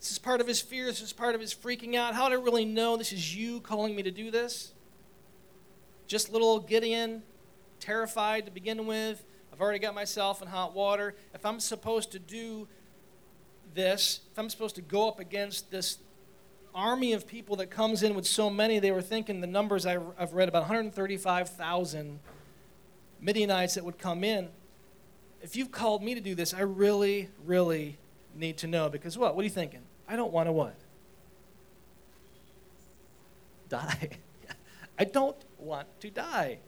This 0.00 0.12
is 0.12 0.18
part 0.18 0.40
of 0.40 0.46
his 0.46 0.62
fear. 0.62 0.86
This 0.86 1.02
is 1.02 1.12
part 1.12 1.34
of 1.34 1.42
his 1.42 1.54
freaking 1.54 1.94
out. 1.94 2.14
How 2.14 2.30
do 2.30 2.40
I 2.40 2.42
really 2.42 2.64
know 2.64 2.96
this 2.96 3.12
is 3.12 3.36
you 3.36 3.60
calling 3.60 3.94
me 3.94 4.02
to 4.02 4.10
do 4.10 4.30
this? 4.30 4.72
Just 6.06 6.32
little 6.32 6.48
old 6.48 6.66
Gideon, 6.66 7.22
terrified 7.80 8.46
to 8.46 8.50
begin 8.50 8.86
with. 8.86 9.22
I've 9.52 9.60
already 9.60 9.78
got 9.78 9.94
myself 9.94 10.40
in 10.40 10.48
hot 10.48 10.74
water. 10.74 11.14
If 11.34 11.44
I'm 11.44 11.60
supposed 11.60 12.12
to 12.12 12.18
do 12.18 12.66
this, 13.74 14.20
if 14.32 14.38
I'm 14.38 14.48
supposed 14.48 14.76
to 14.76 14.82
go 14.82 15.06
up 15.06 15.20
against 15.20 15.70
this 15.70 15.98
army 16.74 17.12
of 17.12 17.26
people 17.26 17.56
that 17.56 17.70
comes 17.70 18.02
in 18.02 18.14
with 18.14 18.26
so 18.26 18.48
many, 18.48 18.78
they 18.78 18.90
were 18.90 19.02
thinking 19.02 19.40
the 19.40 19.46
numbers 19.46 19.86
I've 19.86 20.32
read 20.32 20.48
about 20.48 20.62
135,000 20.62 22.18
Midianites 23.20 23.74
that 23.74 23.84
would 23.84 23.98
come 23.98 24.24
in. 24.24 24.48
If 25.40 25.56
you've 25.56 25.72
called 25.72 26.02
me 26.02 26.14
to 26.14 26.20
do 26.20 26.34
this, 26.34 26.54
I 26.54 26.60
really, 26.60 27.28
really 27.44 27.98
need 28.34 28.56
to 28.58 28.66
know 28.66 28.88
because 28.88 29.18
what? 29.18 29.34
What 29.34 29.42
are 29.42 29.44
you 29.44 29.50
thinking? 29.50 29.82
I 30.08 30.16
don't 30.16 30.32
want 30.32 30.48
to 30.48 30.52
what? 30.52 30.74
Die. 33.68 34.10
I 34.98 35.04
don't 35.04 35.36
want 35.58 35.88
to 36.00 36.10
die. 36.10 36.58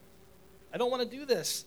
I 0.73 0.79
don't 0.79 0.91
want 0.91 1.09
to 1.09 1.17
do 1.17 1.25
this. 1.25 1.67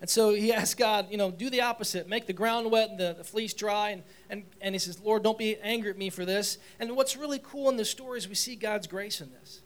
And 0.00 0.10
so 0.10 0.34
he 0.34 0.52
asked 0.52 0.76
God, 0.76 1.08
you 1.10 1.16
know, 1.16 1.30
do 1.30 1.50
the 1.50 1.62
opposite. 1.62 2.08
Make 2.08 2.26
the 2.26 2.32
ground 2.32 2.70
wet 2.70 2.90
and 2.90 2.98
the, 2.98 3.14
the 3.18 3.24
fleece 3.24 3.54
dry. 3.54 3.90
And, 3.90 4.02
and, 4.30 4.44
and 4.60 4.74
he 4.74 4.78
says, 4.78 5.00
Lord, 5.00 5.22
don't 5.22 5.38
be 5.38 5.56
angry 5.58 5.90
at 5.90 5.98
me 5.98 6.10
for 6.10 6.24
this. 6.24 6.58
And 6.78 6.96
what's 6.96 7.16
really 7.16 7.40
cool 7.42 7.68
in 7.70 7.76
this 7.76 7.90
story 7.90 8.18
is 8.18 8.28
we 8.28 8.34
see 8.34 8.56
God's 8.56 8.86
grace 8.86 9.20
in 9.20 9.30
this. 9.32 9.60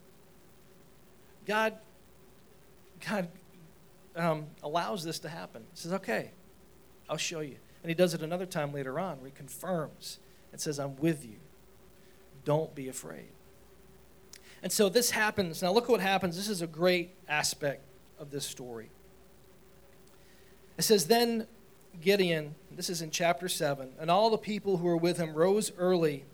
God, 1.46 1.74
God 3.08 3.28
um, 4.16 4.46
allows 4.62 5.04
this 5.04 5.18
to 5.20 5.28
happen. 5.28 5.62
He 5.72 5.80
says, 5.80 5.92
okay, 5.94 6.30
I'll 7.08 7.16
show 7.16 7.40
you. 7.40 7.56
And 7.82 7.88
he 7.88 7.94
does 7.94 8.14
it 8.14 8.22
another 8.22 8.46
time 8.46 8.72
later 8.72 9.00
on 9.00 9.18
where 9.18 9.26
he 9.26 9.32
confirms 9.32 10.18
and 10.52 10.60
says, 10.60 10.78
I'm 10.78 10.96
with 10.96 11.24
you. 11.24 11.36
Don't 12.44 12.74
be 12.74 12.88
afraid. 12.88 13.28
And 14.62 14.70
so 14.70 14.88
this 14.88 15.10
happens. 15.10 15.62
Now, 15.62 15.72
look 15.72 15.88
what 15.88 16.00
happens. 16.00 16.36
This 16.36 16.48
is 16.48 16.62
a 16.62 16.66
great 16.66 17.14
aspect 17.28 17.82
of 18.18 18.30
this 18.30 18.44
story. 18.44 18.90
It 20.80 20.84
says, 20.84 21.08
Then 21.08 21.46
Gideon, 22.00 22.54
this 22.74 22.88
is 22.88 23.02
in 23.02 23.10
chapter 23.10 23.50
7, 23.50 23.90
and 24.00 24.10
all 24.10 24.30
the 24.30 24.38
people 24.38 24.78
who 24.78 24.86
were 24.86 24.96
with 24.96 25.18
him 25.18 25.34
rose 25.34 25.70
early 25.76 26.24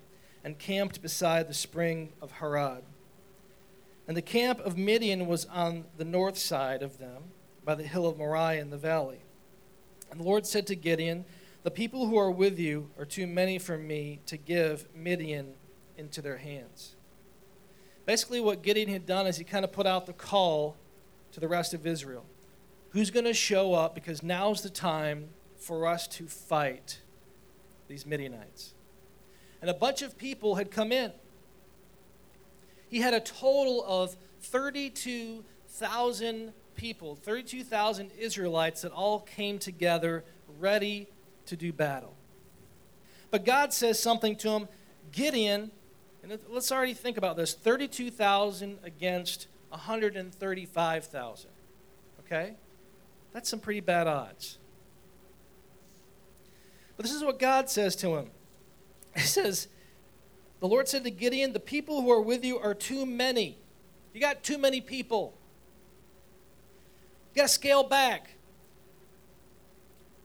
and 0.45 0.57
camped 0.57 1.03
beside 1.03 1.49
the 1.49 1.53
spring 1.53 2.13
of 2.23 2.31
Harod. 2.31 2.85
And 4.07 4.17
the 4.17 4.23
camp 4.23 4.61
of 4.61 4.79
Midian 4.79 5.27
was 5.27 5.47
on 5.47 5.87
the 5.97 6.05
north 6.05 6.39
side 6.39 6.85
of 6.85 6.99
them, 6.99 7.25
by 7.65 7.75
the 7.75 7.83
hill 7.83 8.07
of 8.07 8.19
Moriah 8.19 8.61
in 8.61 8.71
the 8.71 8.77
valley. 8.77 9.19
And 10.13 10.21
the 10.21 10.25
Lord 10.25 10.47
said 10.47 10.65
to 10.69 10.77
Gideon, 10.77 11.25
The 11.65 11.73
people 11.73 12.07
who 12.07 12.17
are 12.17 12.31
with 12.31 12.57
you 12.57 12.89
are 13.01 13.05
too 13.05 13.27
many 13.27 13.59
for 13.59 13.77
me 13.77 14.21
to 14.27 14.37
give 14.37 14.87
Midian 14.95 15.55
into 15.99 16.23
their 16.23 16.37
hands. 16.37 16.95
Basically, 18.05 18.41
what 18.41 18.63
Gideon 18.63 18.91
had 18.91 19.07
done 19.07 19.27
is 19.27 19.39
he 19.39 19.45
kind 19.45 19.65
of 19.65 19.73
put 19.73 19.89
out 19.89 20.07
the 20.07 20.13
call 20.13 20.77
to 21.33 21.41
the 21.41 21.49
rest 21.49 21.75
of 21.75 21.85
Israel. 21.85 22.25
Who's 22.97 23.11
going 23.11 23.27
to 23.27 23.35
show 23.35 23.75
up? 23.75 23.95
Because 23.95 24.23
now's 24.23 24.63
the 24.63 24.71
time 24.71 25.29
for 25.59 25.87
us 25.87 26.09
to 26.09 26.27
fight 26.27 27.01
these 27.89 28.07
Midianites. 28.07 28.73
And 29.61 29.69
a 29.69 29.75
bunch 29.75 30.01
of 30.01 30.17
people 30.17 30.55
had 30.55 30.71
come 30.71 30.93
in. 30.93 31.13
He 32.89 33.01
had 33.01 33.13
a 33.13 33.21
total 33.21 33.85
of 33.87 34.17
32,000 34.41 36.55
people, 36.75 37.17
32,000 37.17 38.13
Israelites 38.19 38.81
that 38.81 38.93
all 38.93 39.21
came 39.21 39.59
together 39.59 40.25
ready 40.59 41.07
to 41.45 41.55
do 41.55 41.75
battle. 41.75 42.15
But 43.31 43.45
God 43.45 43.75
says 43.75 44.01
something 44.01 44.37
to 44.37 44.53
him 44.53 44.69
Gideon, 45.13 45.71
and 46.23 46.39
let's 46.49 46.73
already 46.73 46.95
think 46.95 47.19
about 47.19 47.37
this 47.37 47.53
32,000 47.53 48.79
against 48.83 49.49
135,000. 49.69 51.51
Okay? 52.21 52.55
That's 53.37 53.51
some 53.51 53.61
pretty 53.61 53.81
bad 53.81 54.07
odds. 54.07 54.57
But 56.97 57.05
this 57.05 57.13
is 57.13 57.23
what 57.23 57.39
God 57.39 57.69
says 57.69 57.95
to 57.97 58.17
him. 58.17 58.31
He 59.15 59.21
says, 59.21 59.69
The 60.61 60.67
Lord 60.67 60.89
said 60.89 61.05
to 61.05 61.11
Gideon, 61.11 61.53
The 61.53 61.61
people 61.61 62.01
who 62.01 62.11
are 62.11 62.23
with 62.23 62.47
you 62.47 62.59
are 62.59 62.73
too 62.73 63.05
many. 63.05 63.59
You 64.15 64.23
got 64.23 64.43
too 64.43 64.57
many 64.57 64.81
people. 64.81 65.37
You 67.35 67.43
got 67.43 67.49
to 67.49 67.53
scale 67.53 67.83
back. 67.83 68.31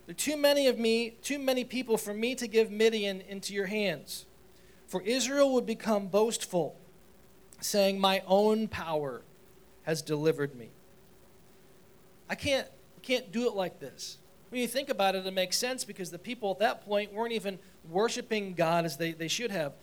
There 0.05 0.13
are 0.13 0.15
too 0.15 0.37
many 0.37 0.67
of 0.67 0.79
me, 0.79 1.17
too 1.21 1.37
many 1.37 1.65
people 1.65 1.97
for 1.97 2.13
me 2.13 2.33
to 2.35 2.47
give 2.47 2.71
Midian 2.71 3.19
into 3.27 3.53
your 3.53 3.65
hands. 3.65 4.25
For 4.87 5.01
Israel 5.01 5.53
would 5.55 5.65
become 5.65 6.07
boastful, 6.07 6.79
saying, 7.59 7.99
My 7.99 8.23
own 8.25 8.69
power 8.69 9.23
has 9.83 10.01
delivered 10.01 10.55
me. 10.55 10.69
I 12.29 12.35
can't, 12.35 12.69
can't 13.01 13.31
do 13.31 13.48
it 13.48 13.53
like 13.53 13.79
this. 13.79 14.17
When 14.50 14.62
you 14.62 14.67
think 14.67 14.89
about 14.89 15.15
it, 15.15 15.25
it 15.25 15.34
makes 15.34 15.58
sense 15.58 15.84
because 15.84 16.12
the 16.12 16.20
people 16.20 16.51
at 16.51 16.60
that 16.60 16.86
point 16.86 17.13
weren't 17.13 17.31
even 17.31 17.58
worshiping 17.89 18.53
God 18.53 18.86
as 18.86 18.98
they, 18.98 19.13
they 19.13 19.27
should 19.27 19.51
have. 19.51 19.74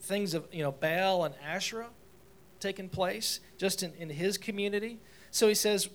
Things 0.00 0.34
of 0.34 0.46
you 0.52 0.62
know 0.62 0.72
Baal 0.72 1.24
and 1.24 1.34
Asherah 1.44 1.90
taking 2.60 2.88
place 2.88 3.40
just 3.58 3.82
in, 3.82 3.92
in 3.94 4.08
his 4.08 4.38
community. 4.38 4.98
So 5.30 5.48
he 5.48 5.54
says, 5.54 5.88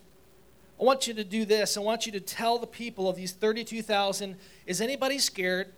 I 0.80 0.84
want 0.84 1.08
you 1.08 1.14
to 1.16 1.24
do 1.24 1.46
this. 1.46 1.78
I 1.78 1.80
want 1.80 2.06
you 2.06 2.12
to 2.14 2.20
tell 2.20 2.58
the 2.58 2.68
people 2.68 3.10
of 3.10 3.16
these 3.16 3.32
32,000 3.32 4.36
is 4.66 4.82
anybody 4.82 5.20
scared? 5.20 5.74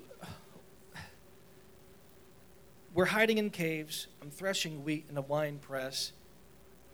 We're 2.96 3.06
hiding 3.06 3.38
in 3.38 3.50
caves. 3.50 4.08
I'm 4.22 4.32
threshing 4.32 4.86
wheat 4.86 5.06
in 5.10 5.18
a 5.18 5.22
wine 5.22 5.60
press. 5.60 6.14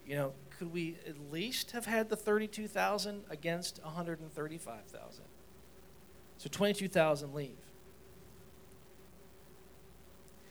You 0.06 0.16
know, 0.16 0.34
could 0.58 0.74
we 0.74 0.98
at 1.08 1.32
least 1.32 1.72
have 1.72 1.86
had 1.86 2.10
the 2.10 2.16
32,000 2.16 3.24
against 3.30 3.80
135,000? 3.84 5.24
So 6.40 6.50
22,000 6.50 7.34
leave. 7.36 7.52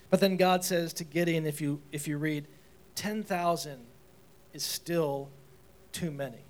But 0.09 0.21
then 0.21 0.37
God 0.37 0.65
says 0.65 0.93
to 0.95 1.05
Gideon, 1.05 1.45
if 1.47 1.61
you, 1.61 1.83
if 1.91 2.07
you 2.07 2.17
read, 2.17 2.47
10,000 2.95 3.81
is 4.53 4.63
still 4.63 5.31
too 5.91 6.13
many. 6.13 6.45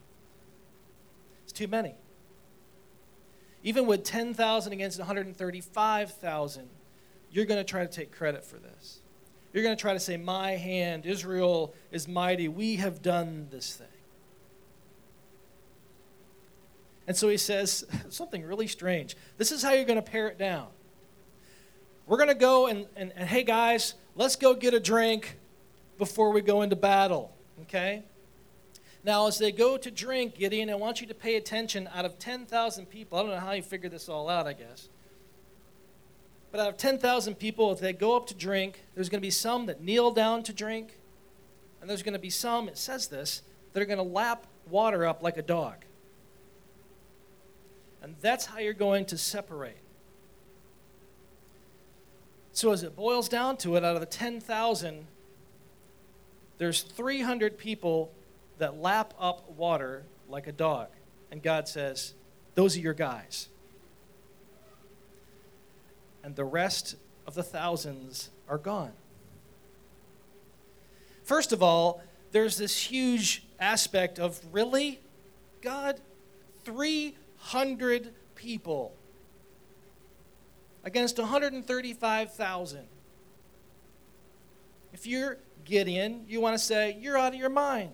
It's 1.45 1.53
too 1.53 1.69
many. 1.69 1.95
Even 3.63 3.87
with 3.87 4.05
10,000 4.05 4.73
against 4.75 4.99
135,000, 4.99 6.69
you're 7.31 7.45
going 7.45 7.61
to 7.61 7.65
try 7.65 7.87
to 7.87 7.93
take 7.93 8.13
credit 8.13 8.45
for 8.45 8.57
this. 8.57 9.01
You're 9.53 9.63
going 9.63 9.77
to 9.77 9.81
try 9.81 9.93
to 9.93 10.01
say, 10.01 10.17
My 10.17 10.53
hand, 10.53 11.07
Israel 11.07 11.75
is 11.91 12.07
mighty. 12.07 12.49
We 12.49 12.77
have 12.77 13.03
done 13.03 13.49
this 13.51 13.75
thing. 13.75 13.87
And 17.07 17.17
so 17.17 17.29
he 17.29 17.37
says 17.37 17.85
something 18.09 18.45
really 18.45 18.69
strange. 18.69 19.17
This 19.37 19.51
is 19.51 19.63
how 19.63 19.73
you're 19.73 19.85
going 19.85 20.03
to 20.03 20.11
pare 20.11 20.29
it 20.29 20.39
down. 20.39 20.69
We're 22.07 22.19
going 22.19 22.29
to 22.29 22.35
go 22.35 22.67
and, 22.67 22.87
and, 22.97 23.13
and, 23.15 23.29
hey, 23.29 23.45
guys, 23.45 23.95
let's 24.17 24.37
go 24.37 24.55
get 24.55 24.75
a 24.75 24.81
drink 24.81 25.39
before 25.99 26.33
we 26.33 26.41
go 26.41 26.63
into 26.63 26.77
battle, 26.77 27.33
okay? 27.63 28.03
Now, 29.05 29.27
as 29.27 29.39
they 29.39 29.53
go 29.53 29.77
to 29.77 29.91
drink, 29.91 30.37
Gideon, 30.37 30.71
I 30.71 30.75
want 30.75 31.01
you 31.01 31.07
to 31.07 31.15
pay 31.15 31.37
attention. 31.37 31.89
Out 31.95 32.05
of 32.05 32.19
10,000 32.19 32.87
people, 32.87 33.19
I 33.19 33.23
don't 33.23 33.31
know 33.31 33.39
how 33.39 33.53
you 33.53 33.63
figured 33.63 33.93
this 33.93 34.09
all 34.09 34.29
out, 34.29 34.47
I 34.47 34.53
guess. 34.53 34.89
But 36.51 36.61
out 36.61 36.69
of 36.69 36.77
10,000 36.77 37.35
people, 37.37 37.73
if 37.73 37.79
they 37.79 37.93
go 37.93 38.17
up 38.17 38.27
to 38.29 38.35
drink, 38.35 38.85
there's 38.95 39.09
going 39.09 39.21
to 39.21 39.27
be 39.27 39.31
some 39.31 39.67
that 39.67 39.81
kneel 39.83 40.11
down 40.11 40.43
to 40.45 40.53
drink, 40.53 40.99
and 41.81 41.89
there's 41.89 42.03
going 42.03 42.15
to 42.15 42.19
be 42.19 42.31
some, 42.31 42.69
it 42.69 42.77
says 42.77 43.07
this, 43.07 43.43
that 43.73 43.83
are 43.83 43.87
going 43.87 43.99
to 43.99 44.03
lap 44.03 44.47
water 44.69 45.07
up 45.07 45.23
like 45.23 45.37
a 45.37 45.43
dog. 45.43 45.85
And 48.03 48.17
that's 48.21 48.47
how 48.47 48.59
you're 48.59 48.73
going 48.73 49.05
to 49.07 49.19
separate. 49.19 49.77
So, 52.53 52.73
as 52.73 52.83
it 52.83 52.97
boils 52.97 53.29
down 53.29 53.57
to 53.59 53.77
it, 53.77 53.85
out 53.85 53.95
of 53.95 54.01
the 54.01 54.07
10,000, 54.07 55.07
there's 56.59 56.83
300 56.83 57.57
people 57.57 58.11
that 58.59 58.81
lap 58.81 59.15
up 59.19 59.51
water 59.53 60.05
like 60.29 60.47
a 60.47 60.53
dog. 60.53 60.89
And 61.31 61.43
God 61.43 61.69
says, 61.69 62.15
Those 62.55 62.77
are 62.77 62.81
your 62.81 62.95
guys. 62.95 63.49
And 66.23 66.37
the 66.37 66.45
rest 66.45 66.97
of 67.27 67.35
the 67.35 67.43
thousands 67.43 68.31
are 68.49 68.59
gone. 68.59 68.93
First 71.23 71.53
of 71.53 71.63
all, 71.63 72.03
there's 72.33 72.57
this 72.57 72.77
huge 72.83 73.45
aspect 73.59 74.19
of 74.19 74.41
really? 74.53 75.01
God, 75.63 76.01
300 76.65 78.13
people 78.35 78.95
against 80.85 81.19
135,000. 81.19 82.81
If 84.93 85.07
you're 85.07 85.39
Gideon, 85.65 86.25
you 86.27 86.41
want 86.41 86.59
to 86.59 86.65
say, 86.65 86.97
You're 87.01 87.19
out 87.19 87.35
of 87.35 87.39
your 87.39 87.51
mind. 87.51 87.93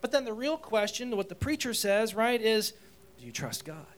But 0.00 0.12
then 0.12 0.24
the 0.24 0.32
real 0.32 0.56
question, 0.56 1.16
what 1.16 1.28
the 1.28 1.34
preacher 1.34 1.74
says, 1.74 2.14
right, 2.14 2.40
is 2.40 2.72
do 3.18 3.26
you 3.26 3.32
trust 3.32 3.64
God? 3.64 3.95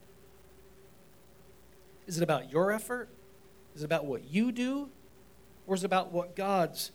Is 2.09 2.17
it 2.17 2.23
about 2.23 2.51
your 2.51 2.73
effort? 2.73 3.09
Is 3.77 3.83
it 3.83 3.85
about 3.85 4.07
what 4.07 4.25
you 4.25 4.51
do? 4.51 4.89
Or 5.67 5.75
is 5.75 5.85
it 5.85 5.87
about 5.87 6.11
what 6.11 6.35
God's 6.35 6.91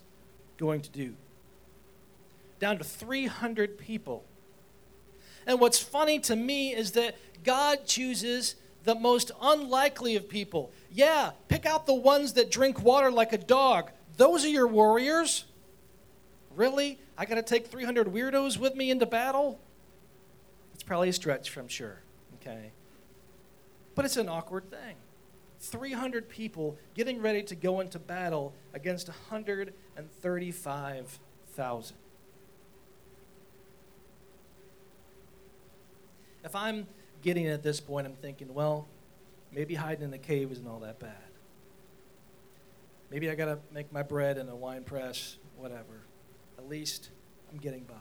going 0.57 0.81
to 0.81 0.89
do? 0.89 1.13
Down 2.59 2.79
to 2.79 2.83
300 2.83 3.77
people. 3.77 4.25
And 5.45 5.59
what's 5.59 5.79
funny 5.79 6.19
to 6.21 6.35
me 6.35 6.73
is 6.73 6.93
that 6.93 7.15
God 7.43 7.85
chooses 7.85 8.55
the 8.85 8.95
most 8.95 9.31
unlikely 9.39 10.15
of 10.15 10.27
people. 10.27 10.71
Yeah, 10.91 11.31
pick 11.47 11.67
out 11.67 11.85
the 11.85 11.93
ones 11.93 12.33
that 12.33 12.49
drink 12.49 12.81
water 12.81 13.11
like 13.11 13.33
a 13.33 13.37
dog. 13.37 13.91
Those 14.17 14.43
are 14.43 14.49
your 14.49 14.67
warriors. 14.67 15.45
Really? 16.55 16.99
I 17.17 17.25
got 17.25 17.35
to 17.35 17.43
take 17.43 17.67
300 17.67 18.07
weirdos 18.07 18.57
with 18.57 18.75
me 18.75 18.89
into 18.89 19.05
battle? 19.05 19.59
It's 20.73 20.83
probably 20.83 21.09
a 21.09 21.13
stretch, 21.13 21.55
I'm 21.55 21.67
sure. 21.67 22.01
Okay. 22.41 22.71
But 23.95 24.05
it's 24.05 24.17
an 24.17 24.27
awkward 24.27 24.69
thing. 24.71 24.95
300 25.63 26.27
people 26.27 26.77
getting 26.93 27.21
ready 27.21 27.41
to 27.43 27.55
go 27.55 27.79
into 27.79 27.97
battle 27.97 28.53
against 28.73 29.07
135,000. 29.07 31.97
If 36.43 36.53
I'm 36.55 36.87
getting 37.21 37.47
at 37.47 37.63
this 37.63 37.79
point, 37.79 38.05
I'm 38.05 38.15
thinking, 38.15 38.53
well, 38.53 38.89
maybe 39.53 39.75
hiding 39.75 40.03
in 40.03 40.11
the 40.11 40.17
cave 40.17 40.51
isn't 40.51 40.67
all 40.67 40.79
that 40.79 40.99
bad. 40.99 41.15
Maybe 43.09 43.29
I 43.29 43.35
got 43.35 43.45
to 43.45 43.59
make 43.71 43.93
my 43.93 44.03
bread 44.03 44.37
in 44.37 44.49
a 44.49 44.55
wine 44.55 44.83
press, 44.83 45.37
whatever. 45.55 46.01
At 46.57 46.67
least 46.67 47.11
I'm 47.51 47.57
getting 47.57 47.83
by. 47.83 47.95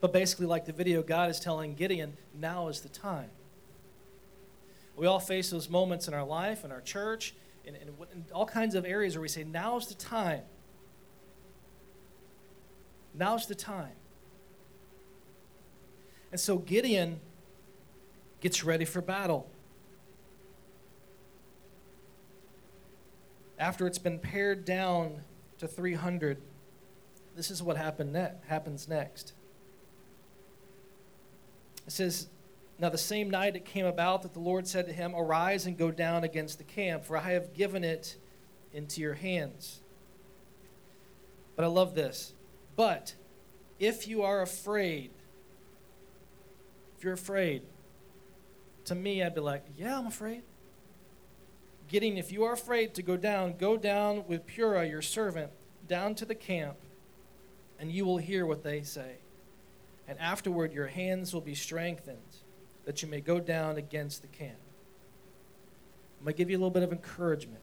But 0.00 0.12
basically, 0.12 0.46
like 0.46 0.66
the 0.66 0.72
video, 0.72 1.02
God 1.02 1.30
is 1.30 1.40
telling 1.40 1.74
Gideon, 1.74 2.18
now 2.38 2.68
is 2.68 2.82
the 2.82 2.90
time. 2.90 3.30
We 4.98 5.06
all 5.06 5.20
face 5.20 5.50
those 5.50 5.70
moments 5.70 6.08
in 6.08 6.14
our 6.14 6.24
life, 6.24 6.64
in 6.64 6.72
our 6.72 6.80
church, 6.80 7.34
in, 7.64 7.76
in, 7.76 7.88
in 8.12 8.24
all 8.32 8.46
kinds 8.46 8.74
of 8.74 8.84
areas 8.84 9.14
where 9.14 9.22
we 9.22 9.28
say, 9.28 9.44
now's 9.44 9.86
the 9.86 9.94
time. 9.94 10.42
Now's 13.14 13.46
the 13.46 13.54
time. 13.54 13.92
And 16.32 16.40
so 16.40 16.58
Gideon 16.58 17.20
gets 18.40 18.64
ready 18.64 18.84
for 18.84 19.00
battle. 19.00 19.48
After 23.56 23.86
it's 23.86 23.98
been 23.98 24.18
pared 24.18 24.64
down 24.64 25.22
to 25.58 25.68
300, 25.68 26.38
this 27.36 27.52
is 27.52 27.62
what 27.62 27.76
happened 27.76 28.12
ne- 28.12 28.32
happens 28.48 28.88
next. 28.88 29.32
It 31.86 31.92
says, 31.92 32.26
Now 32.78 32.88
the 32.88 32.98
same 32.98 33.28
night 33.28 33.56
it 33.56 33.64
came 33.64 33.86
about 33.86 34.22
that 34.22 34.34
the 34.34 34.40
Lord 34.40 34.66
said 34.66 34.86
to 34.86 34.92
him, 34.92 35.14
Arise 35.14 35.66
and 35.66 35.76
go 35.76 35.90
down 35.90 36.24
against 36.24 36.58
the 36.58 36.64
camp, 36.64 37.04
for 37.04 37.16
I 37.16 37.32
have 37.32 37.52
given 37.52 37.82
it 37.82 38.16
into 38.72 39.00
your 39.00 39.14
hands. 39.14 39.80
But 41.56 41.64
I 41.64 41.68
love 41.68 41.94
this. 41.94 42.34
But 42.76 43.14
if 43.80 44.06
you 44.06 44.22
are 44.22 44.42
afraid, 44.42 45.10
if 46.96 47.02
you're 47.02 47.12
afraid, 47.12 47.62
to 48.84 48.94
me, 48.94 49.22
I'd 49.22 49.34
be 49.34 49.40
like, 49.40 49.64
yeah, 49.76 49.98
I'm 49.98 50.06
afraid. 50.06 50.42
Getting, 51.88 52.16
if 52.16 52.32
you 52.32 52.44
are 52.44 52.52
afraid 52.52 52.94
to 52.94 53.02
go 53.02 53.16
down, 53.16 53.56
go 53.58 53.76
down 53.76 54.24
with 54.26 54.46
Purah, 54.46 54.88
your 54.88 55.02
servant, 55.02 55.50
down 55.86 56.14
to 56.16 56.24
the 56.24 56.34
camp, 56.34 56.76
and 57.78 57.90
you 57.90 58.04
will 58.04 58.18
hear 58.18 58.46
what 58.46 58.62
they 58.62 58.82
say. 58.82 59.16
And 60.06 60.18
afterward, 60.18 60.72
your 60.72 60.86
hands 60.86 61.34
will 61.34 61.40
be 61.40 61.54
strengthened, 61.54 62.38
that 62.88 63.02
you 63.02 63.08
may 63.08 63.20
go 63.20 63.38
down 63.38 63.76
against 63.76 64.22
the 64.22 64.28
camp. 64.28 64.56
I'm 66.18 66.24
going 66.24 66.32
to 66.32 66.38
give 66.38 66.48
you 66.48 66.56
a 66.56 66.58
little 66.58 66.70
bit 66.70 66.82
of 66.82 66.90
encouragement. 66.90 67.60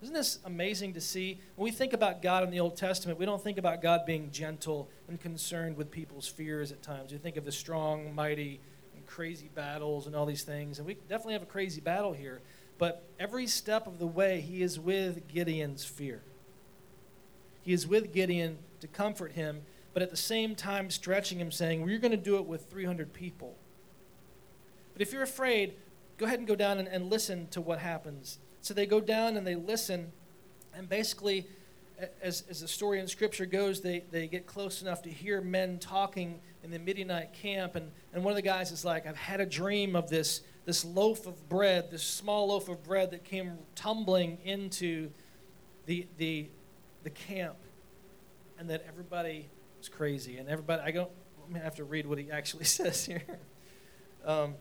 Isn't 0.00 0.14
this 0.14 0.38
amazing 0.44 0.92
to 0.92 1.00
see? 1.00 1.40
When 1.56 1.64
we 1.64 1.72
think 1.72 1.92
about 1.92 2.22
God 2.22 2.44
in 2.44 2.50
the 2.50 2.60
Old 2.60 2.76
Testament, 2.76 3.18
we 3.18 3.26
don't 3.26 3.42
think 3.42 3.58
about 3.58 3.82
God 3.82 4.06
being 4.06 4.30
gentle 4.30 4.88
and 5.08 5.20
concerned 5.20 5.76
with 5.76 5.90
people's 5.90 6.28
fears 6.28 6.70
at 6.70 6.80
times. 6.80 7.10
We 7.10 7.18
think 7.18 7.36
of 7.36 7.44
the 7.44 7.50
strong, 7.50 8.14
mighty, 8.14 8.60
and 8.94 9.04
crazy 9.04 9.50
battles 9.52 10.06
and 10.06 10.14
all 10.14 10.26
these 10.26 10.44
things. 10.44 10.78
And 10.78 10.86
we 10.86 10.94
definitely 10.94 11.32
have 11.32 11.42
a 11.42 11.46
crazy 11.46 11.80
battle 11.80 12.12
here. 12.12 12.40
But 12.78 13.02
every 13.18 13.48
step 13.48 13.88
of 13.88 13.98
the 13.98 14.06
way, 14.06 14.40
he 14.42 14.62
is 14.62 14.78
with 14.78 15.26
Gideon's 15.26 15.84
fear. 15.84 16.22
He 17.62 17.72
is 17.72 17.84
with 17.84 18.12
Gideon 18.12 18.58
to 18.78 18.86
comfort 18.86 19.32
him, 19.32 19.62
but 19.92 20.04
at 20.04 20.10
the 20.12 20.16
same 20.16 20.54
time 20.54 20.88
stretching 20.88 21.40
him, 21.40 21.50
saying, 21.50 21.84
We're 21.84 21.98
going 21.98 22.12
to 22.12 22.16
do 22.16 22.36
it 22.36 22.46
with 22.46 22.70
300 22.70 23.12
people. 23.12 23.56
But 24.96 25.02
if 25.02 25.12
you're 25.12 25.22
afraid, 25.22 25.74
go 26.16 26.24
ahead 26.24 26.38
and 26.38 26.48
go 26.48 26.56
down 26.56 26.78
and, 26.78 26.88
and 26.88 27.10
listen 27.10 27.48
to 27.48 27.60
what 27.60 27.80
happens. 27.80 28.38
So 28.62 28.72
they 28.72 28.86
go 28.86 28.98
down 28.98 29.36
and 29.36 29.46
they 29.46 29.54
listen, 29.54 30.10
and 30.74 30.88
basically, 30.88 31.46
as, 32.22 32.44
as 32.48 32.62
the 32.62 32.68
story 32.68 32.98
in 32.98 33.06
Scripture 33.06 33.44
goes, 33.44 33.82
they, 33.82 34.04
they 34.10 34.26
get 34.26 34.46
close 34.46 34.80
enough 34.80 35.02
to 35.02 35.10
hear 35.10 35.42
men 35.42 35.78
talking 35.78 36.40
in 36.62 36.70
the 36.70 36.78
Midianite 36.78 37.34
camp. 37.34 37.76
And, 37.76 37.92
and 38.14 38.24
one 38.24 38.32
of 38.32 38.36
the 38.36 38.42
guys 38.42 38.72
is 38.72 38.86
like, 38.86 39.06
I've 39.06 39.18
had 39.18 39.38
a 39.38 39.44
dream 39.44 39.94
of 39.94 40.08
this, 40.08 40.40
this 40.64 40.82
loaf 40.82 41.26
of 41.26 41.46
bread, 41.46 41.90
this 41.90 42.02
small 42.02 42.48
loaf 42.48 42.70
of 42.70 42.82
bread 42.82 43.10
that 43.10 43.22
came 43.22 43.58
tumbling 43.74 44.38
into 44.44 45.10
the, 45.84 46.06
the, 46.16 46.48
the 47.02 47.10
camp. 47.10 47.56
And 48.58 48.70
that 48.70 48.82
everybody 48.88 49.50
was 49.76 49.90
crazy. 49.90 50.38
And 50.38 50.48
everybody, 50.48 50.80
I 50.80 50.90
don't, 50.90 51.10
I 51.54 51.58
have 51.58 51.74
to 51.74 51.84
read 51.84 52.06
what 52.06 52.16
he 52.16 52.30
actually 52.30 52.64
says 52.78 53.04
here. 53.04 53.22
Um, 54.24 54.54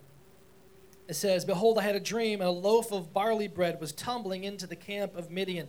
it 1.08 1.14
says, 1.14 1.46
Behold, 1.46 1.78
I 1.78 1.82
had 1.82 1.96
a 1.96 2.00
dream, 2.00 2.42
and 2.42 2.48
a 2.48 2.52
loaf 2.52 2.92
of 2.92 3.14
barley 3.14 3.48
bread 3.48 3.80
was 3.80 3.92
tumbling 3.92 4.44
into 4.44 4.66
the 4.66 4.76
camp 4.76 5.16
of 5.16 5.30
Midian. 5.30 5.68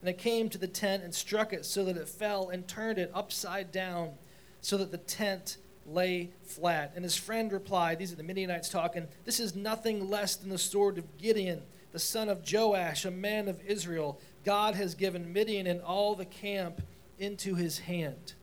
And 0.00 0.08
it 0.08 0.18
came 0.18 0.48
to 0.50 0.58
the 0.58 0.68
tent 0.68 1.02
and 1.02 1.14
struck 1.14 1.52
it 1.52 1.64
so 1.64 1.84
that 1.84 1.96
it 1.96 2.08
fell 2.08 2.48
and 2.50 2.68
turned 2.68 2.98
it 2.98 3.10
upside 3.14 3.72
down 3.72 4.12
so 4.60 4.76
that 4.76 4.92
the 4.92 4.98
tent 4.98 5.56
lay 5.86 6.30
flat. 6.44 6.92
And 6.94 7.04
his 7.04 7.16
friend 7.16 7.52
replied, 7.52 7.98
These 7.98 8.12
are 8.12 8.16
the 8.16 8.22
Midianites 8.22 8.68
talking, 8.68 9.08
This 9.24 9.40
is 9.40 9.56
nothing 9.56 10.08
less 10.08 10.36
than 10.36 10.50
the 10.50 10.58
sword 10.58 10.98
of 10.98 11.18
Gideon, 11.18 11.62
the 11.92 11.98
son 11.98 12.28
of 12.28 12.44
Joash, 12.50 13.04
a 13.04 13.10
man 13.10 13.48
of 13.48 13.60
Israel. 13.66 14.20
God 14.44 14.74
has 14.74 14.94
given 14.94 15.32
Midian 15.32 15.66
and 15.66 15.80
all 15.80 16.14
the 16.14 16.24
camp 16.24 16.82
into 17.18 17.54
his 17.54 17.80
hand. 17.80 18.34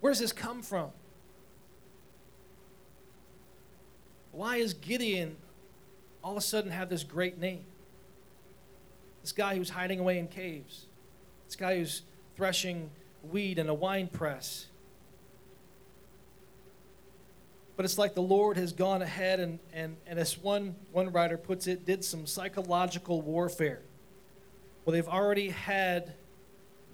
Where 0.00 0.12
does 0.12 0.20
this 0.20 0.32
come 0.32 0.62
from? 0.62 0.90
Why 4.40 4.56
is 4.56 4.72
Gideon 4.72 5.36
all 6.24 6.30
of 6.30 6.38
a 6.38 6.40
sudden 6.40 6.70
have 6.70 6.88
this 6.88 7.04
great 7.04 7.38
name? 7.38 7.62
This 9.20 9.32
guy 9.32 9.54
who's 9.54 9.68
hiding 9.68 10.00
away 10.00 10.18
in 10.18 10.28
caves. 10.28 10.86
This 11.44 11.56
guy 11.56 11.76
who's 11.76 12.00
threshing 12.36 12.88
wheat 13.30 13.58
in 13.58 13.68
a 13.68 13.74
wine 13.74 14.06
press. 14.08 14.68
But 17.76 17.84
it's 17.84 17.98
like 17.98 18.14
the 18.14 18.22
Lord 18.22 18.56
has 18.56 18.72
gone 18.72 19.02
ahead 19.02 19.40
and, 19.40 19.58
and, 19.74 19.98
and 20.06 20.18
as 20.18 20.38
one, 20.38 20.74
one 20.90 21.12
writer 21.12 21.36
puts 21.36 21.66
it, 21.66 21.84
did 21.84 22.02
some 22.02 22.26
psychological 22.26 23.20
warfare. 23.20 23.82
Well, 24.86 24.94
they've 24.94 25.06
already 25.06 25.50
had 25.50 26.14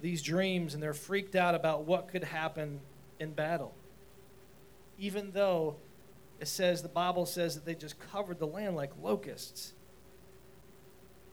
these 0.01 0.21
dreams 0.21 0.73
and 0.73 0.83
they're 0.83 0.93
freaked 0.93 1.37
out 1.37 1.55
about 1.55 1.85
what 1.85 2.09
could 2.09 2.25
happen 2.25 2.81
in 3.21 3.31
battle. 3.31 3.73
Even 4.99 5.31
though 5.31 5.77
it 6.39 6.47
says, 6.47 6.81
the 6.81 6.87
Bible 6.87 7.25
says 7.25 7.55
that 7.55 7.65
they 7.65 7.75
just 7.75 7.99
covered 7.99 8.39
the 8.39 8.47
land 8.47 8.75
like 8.75 8.91
locusts 9.01 9.73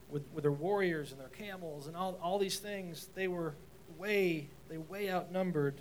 with, 0.09 0.23
with 0.33 0.43
their 0.43 0.53
warriors 0.53 1.13
and 1.13 1.21
their 1.21 1.29
camels 1.29 1.87
and 1.87 1.97
all, 1.97 2.19
all 2.23 2.39
these 2.39 2.59
things, 2.59 3.09
they 3.15 3.29
were 3.29 3.55
way, 3.99 4.49
they 4.69 4.79
way 4.79 5.11
outnumbered 5.11 5.81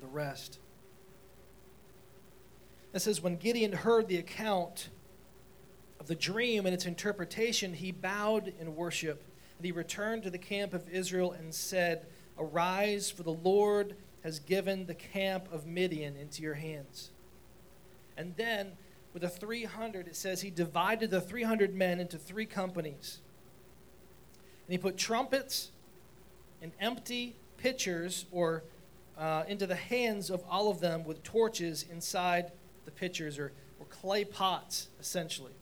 the 0.00 0.06
rest. 0.06 0.58
It 2.92 3.00
says, 3.00 3.22
when 3.22 3.36
Gideon 3.36 3.72
heard 3.72 4.08
the 4.08 4.18
account 4.18 4.90
of 6.00 6.06
the 6.06 6.14
dream 6.14 6.66
and 6.66 6.74
its 6.74 6.86
interpretation, 6.86 7.72
he 7.72 7.92
bowed 7.92 8.52
in 8.58 8.74
worship. 8.74 9.22
And 9.58 9.64
he 9.64 9.72
returned 9.72 10.22
to 10.24 10.30
the 10.30 10.38
camp 10.38 10.74
of 10.74 10.88
Israel 10.88 11.32
and 11.32 11.54
said, 11.54 12.06
Arise, 12.38 13.10
for 13.10 13.22
the 13.22 13.32
Lord 13.32 13.96
has 14.24 14.38
given 14.38 14.86
the 14.86 14.94
camp 14.94 15.52
of 15.52 15.66
Midian 15.66 16.16
into 16.16 16.42
your 16.42 16.54
hands. 16.54 17.10
And 18.20 18.36
then 18.36 18.72
with 19.14 19.22
the 19.22 19.30
300, 19.30 20.06
it 20.06 20.14
says 20.14 20.42
he 20.42 20.50
divided 20.50 21.10
the 21.10 21.22
300 21.22 21.74
men 21.74 21.98
into 22.00 22.18
three 22.18 22.44
companies. 22.44 23.20
And 24.66 24.72
he 24.72 24.78
put 24.78 24.98
trumpets 24.98 25.70
and 26.60 26.72
empty 26.80 27.34
pitchers 27.56 28.26
or 28.30 28.62
uh, 29.16 29.44
into 29.48 29.66
the 29.66 29.74
hands 29.74 30.28
of 30.28 30.44
all 30.50 30.70
of 30.70 30.80
them 30.80 31.02
with 31.02 31.22
torches 31.22 31.86
inside 31.90 32.52
the 32.84 32.90
pitchers 32.90 33.38
or, 33.38 33.52
or 33.78 33.86
clay 33.86 34.22
pots, 34.22 34.88
essentially. 35.00 35.52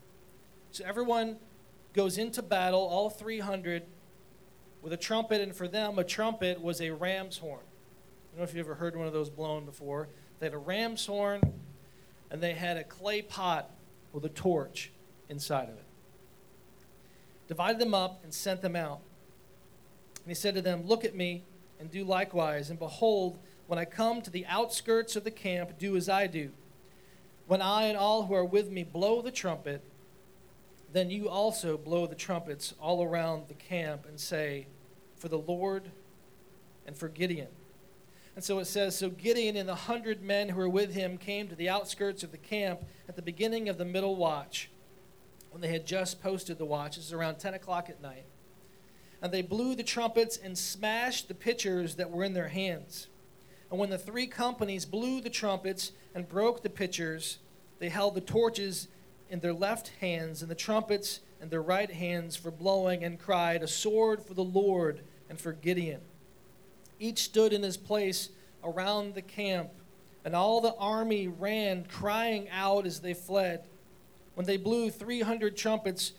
So 0.73 0.85
everyone 0.85 1.37
goes 1.93 2.19
into 2.19 2.43
battle, 2.43 2.81
all 2.81 3.09
300, 3.09 3.85
with 4.83 4.93
a 4.93 4.97
trumpet, 4.97 5.41
and 5.41 5.55
for 5.55 5.69
them, 5.69 5.97
a 5.97 6.05
trumpet 6.05 6.61
was 6.61 6.81
a 6.81 6.91
ram's 6.91 7.39
horn. 7.39 7.61
I 7.61 8.31
don't 8.33 8.39
know 8.39 8.45
if 8.45 8.55
you've 8.55 8.67
ever 8.67 8.75
heard 8.75 8.97
one 8.97 9.07
of 9.07 9.13
those 9.13 9.31
blown 9.31 9.65
before. 9.65 10.09
They 10.41 10.47
had 10.47 10.55
a 10.55 10.59
ram's 10.59 11.07
horn, 11.07 11.41
and 12.31 12.43
they 12.43 12.55
had 12.55 12.77
a 12.77 12.85
clay 12.85 13.23
pot 13.23 13.71
with 14.13 14.25
a 14.25 14.29
torch 14.29 14.91
inside 15.29 15.65
of 15.65 15.77
it. 15.77 15.85
Divided 17.47 17.79
them 17.79 17.95
up 17.95 18.21
and 18.23 18.33
sent 18.33 18.63
them 18.63 18.77
out. 18.77 19.01
And 20.17 20.31
he 20.31 20.35
said 20.35 20.55
to 20.55 20.63
them, 20.63 20.87
Look 20.87 21.05
at 21.05 21.15
me 21.15 21.45
and 21.81 21.91
do 21.91 22.05
likewise. 22.05 22.71
And 22.71 22.79
behold, 22.79 23.39
when 23.67 23.79
I 23.79 23.85
come 23.85 24.23
to 24.23 24.31
the 24.31 24.47
outskirts 24.47 25.17
of 25.17 25.25
the 25.25 25.31
camp, 25.31 25.79
do 25.79 25.97
as 25.97 26.09
I 26.09 26.27
do. 26.27 26.51
When 27.47 27.63
I 27.63 27.85
and 27.85 27.97
all 27.97 28.27
who 28.27 28.35
are 28.35 28.45
with 28.45 28.71
me 28.71 28.85
blow 28.85 29.23
the 29.23 29.31
trumpet, 29.31 29.83
then 30.93 31.11
you 31.11 31.29
also 31.29 31.77
blow 31.77 32.07
the 32.07 32.15
trumpets 32.15 32.75
all 32.81 33.03
around 33.03 33.49
the 33.49 33.55
camp 33.55 34.07
and 34.07 34.19
say, 34.21 34.67
For 35.17 35.29
the 35.29 35.39
Lord 35.39 35.91
and 36.87 36.97
for 36.97 37.09
Gideon. 37.09 37.49
And 38.39 38.45
so 38.45 38.61
it 38.61 38.67
says 38.67 38.97
So 38.97 39.11
Gideon 39.11 39.57
and 39.57 39.69
the 39.69 39.75
hundred 39.75 40.23
men 40.23 40.51
who 40.51 40.59
were 40.59 40.69
with 40.69 40.95
him 40.95 41.19
came 41.19 41.49
to 41.49 41.57
the 41.57 41.69
outskirts 41.69 42.23
of 42.23 42.31
the 42.31 42.39
camp 42.39 42.85
at 43.09 43.17
the 43.17 43.21
beginning 43.21 43.69
of 43.69 43.79
the 43.79 43.85
middle 43.85 44.15
watch, 44.15 44.71
when 45.51 45.61
they 45.61 45.67
had 45.67 45.85
just 45.85 46.23
posted 46.23 46.57
the 46.57 46.65
watch. 46.65 46.95
This 46.95 47.07
is 47.07 47.13
around 47.13 47.41
10 47.41 47.55
o'clock 47.55 47.91
at 47.91 48.01
night. 48.01 48.27
And 49.21 49.33
they 49.33 49.43
blew 49.43 49.75
the 49.75 49.83
trumpets 49.83 50.37
and 50.37 50.57
smashed 50.57 51.27
the 51.27 51.35
pitchers 51.35 51.97
that 51.97 52.13
were 52.13 52.23
in 52.23 52.33
their 52.33 52.47
hands. 52.47 53.09
And 53.73 53.81
when 53.81 53.91
the 53.91 53.99
three 53.99 54.29
companies 54.29 54.85
blew 54.85 55.21
the 55.21 55.31
trumpets 55.31 55.91
and 56.15 56.29
broke 56.29 56.63
the 56.63 56.71
pitchers, 56.71 57.39
they 57.81 57.89
held 57.89 58.15
the 58.15 58.21
torches 58.21 58.87
in 59.29 59.41
their 59.41 59.53
left 59.53 59.91
hands 60.01 60.43
and 60.43 60.51
the 60.51 60.55
trumpets 60.55 61.19
in 61.43 61.49
their 61.49 61.61
right 61.61 61.91
hands 61.91 62.37
for 62.37 62.53
blowing 62.53 63.03
and 63.03 63.19
cried, 63.19 63.65
A 63.65 63.67
sword 63.67 64.23
for 64.23 64.35
the 64.35 64.45
Lord 64.45 65.01
and 65.29 65.41
for 65.41 65.53
Gideon. 65.53 66.03
Each 67.01 67.23
stood 67.23 67.53
in 67.53 67.63
his 67.63 67.77
place 67.77 68.31
around 68.65 69.15
the 69.15 69.23
camp, 69.23 69.71
and 70.25 70.35
all 70.35 70.61
the 70.61 70.75
army 70.75 71.29
ran, 71.29 71.85
crying 71.85 72.49
out 72.51 72.87
as 72.87 73.01
they 73.01 73.15
fled. 73.15 73.65
When 74.35 74.47
they 74.47 74.57
blew 74.57 74.91
300 74.91 75.57
trumpets, 75.57 76.13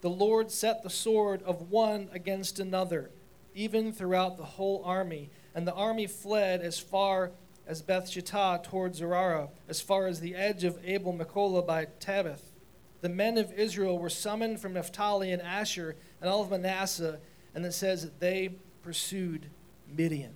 the 0.00 0.10
Lord 0.10 0.50
set 0.50 0.82
the 0.82 0.90
sword 0.90 1.42
of 1.42 1.70
one 1.70 2.08
against 2.12 2.58
another, 2.58 3.10
even 3.54 3.92
throughout 3.92 4.36
the 4.36 4.44
whole 4.44 4.82
army. 4.84 5.30
And 5.54 5.66
the 5.66 5.74
army 5.74 6.06
fled 6.06 6.60
as 6.60 6.78
far 6.78 7.32
as 7.66 7.82
Beth 7.82 8.10
Shittah 8.10 8.62
toward 8.62 8.94
Zerah, 8.94 9.48
as 9.68 9.80
far 9.80 10.06
as 10.06 10.20
the 10.20 10.34
edge 10.34 10.64
of 10.64 10.78
Abel 10.84 11.12
Mecholah 11.12 11.66
by 11.66 11.86
Tabbath. 11.98 12.52
The 13.00 13.08
men 13.08 13.38
of 13.38 13.52
Israel 13.52 13.98
were 13.98 14.10
summoned 14.10 14.60
from 14.60 14.74
Naphtali 14.74 15.32
and 15.32 15.42
Asher 15.42 15.96
and 16.20 16.30
all 16.30 16.42
of 16.42 16.50
Manasseh, 16.50 17.18
and 17.54 17.64
it 17.64 17.72
says 17.72 18.02
that 18.02 18.20
they 18.20 18.56
pursued 18.82 19.48
Midian. 19.94 20.34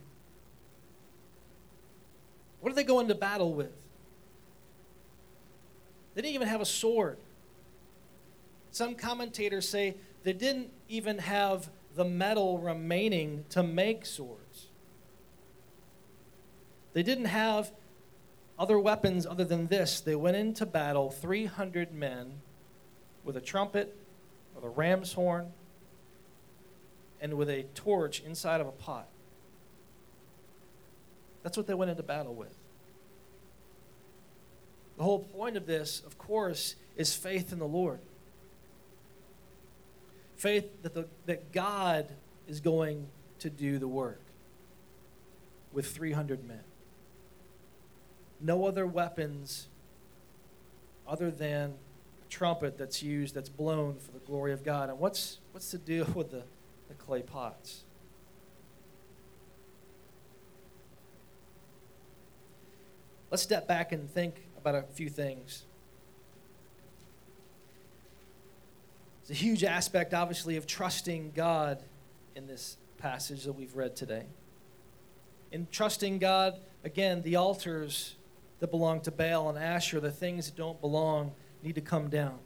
What 2.60 2.70
did 2.70 2.76
they 2.76 2.84
go 2.84 3.00
into 3.00 3.14
battle 3.14 3.54
with? 3.54 3.72
They 6.14 6.22
didn't 6.22 6.34
even 6.34 6.48
have 6.48 6.60
a 6.60 6.66
sword. 6.66 7.18
Some 8.70 8.94
commentators 8.94 9.68
say 9.68 9.96
they 10.22 10.32
didn't 10.32 10.70
even 10.88 11.18
have 11.18 11.70
the 11.94 12.04
metal 12.04 12.58
remaining 12.58 13.44
to 13.50 13.62
make 13.62 14.06
swords. 14.06 14.68
They 16.92 17.02
didn't 17.02 17.26
have 17.26 17.72
other 18.58 18.78
weapons 18.78 19.26
other 19.26 19.44
than 19.44 19.68
this. 19.68 20.00
They 20.00 20.14
went 20.14 20.36
into 20.36 20.66
battle, 20.66 21.10
300 21.10 21.92
men, 21.92 22.40
with 23.24 23.36
a 23.36 23.40
trumpet, 23.40 23.96
with 24.54 24.64
a 24.64 24.68
ram's 24.68 25.14
horn, 25.14 25.52
and 27.20 27.34
with 27.34 27.48
a 27.48 27.62
torch 27.74 28.20
inside 28.20 28.60
of 28.60 28.66
a 28.66 28.72
pot. 28.72 29.08
That's 31.42 31.56
what 31.56 31.66
they 31.66 31.74
went 31.74 31.90
into 31.90 32.02
battle 32.02 32.34
with. 32.34 32.54
The 34.96 35.04
whole 35.04 35.20
point 35.20 35.56
of 35.56 35.66
this, 35.66 36.02
of 36.04 36.18
course, 36.18 36.76
is 36.96 37.14
faith 37.14 37.52
in 37.52 37.58
the 37.58 37.66
Lord. 37.66 38.00
Faith 40.36 40.82
that, 40.82 40.92
the, 40.92 41.06
that 41.26 41.52
God 41.52 42.06
is 42.46 42.60
going 42.60 43.06
to 43.38 43.48
do 43.48 43.78
the 43.78 43.88
work 43.88 44.20
with 45.72 45.86
300 45.86 46.46
men. 46.46 46.60
No 48.40 48.66
other 48.66 48.86
weapons 48.86 49.68
other 51.06 51.30
than 51.30 51.74
a 52.22 52.28
trumpet 52.28 52.76
that's 52.76 53.02
used, 53.02 53.34
that's 53.34 53.48
blown 53.48 53.96
for 53.98 54.12
the 54.12 54.18
glory 54.18 54.52
of 54.52 54.62
God. 54.62 54.90
And 54.90 54.98
what's, 54.98 55.38
what's 55.52 55.70
the 55.70 55.78
deal 55.78 56.04
with 56.14 56.30
the, 56.30 56.42
the 56.88 56.94
clay 56.94 57.22
pots? 57.22 57.84
Let's 63.30 63.42
step 63.42 63.68
back 63.68 63.92
and 63.92 64.10
think 64.10 64.34
about 64.58 64.74
a 64.74 64.82
few 64.82 65.08
things. 65.08 65.62
It's 69.22 69.30
a 69.30 69.34
huge 69.34 69.62
aspect, 69.62 70.12
obviously, 70.12 70.56
of 70.56 70.66
trusting 70.66 71.32
God 71.36 71.80
in 72.34 72.48
this 72.48 72.76
passage 72.98 73.44
that 73.44 73.52
we've 73.52 73.76
read 73.76 73.94
today. 73.94 74.24
In 75.52 75.68
trusting 75.70 76.18
God, 76.18 76.56
again, 76.82 77.22
the 77.22 77.36
altars 77.36 78.16
that 78.58 78.72
belong 78.72 79.00
to 79.02 79.12
Baal 79.12 79.48
and 79.48 79.56
Asher, 79.56 80.00
the 80.00 80.10
things 80.10 80.46
that 80.46 80.56
don't 80.56 80.80
belong, 80.80 81.32
need 81.62 81.76
to 81.76 81.80
come 81.80 82.08
down. 82.08 82.38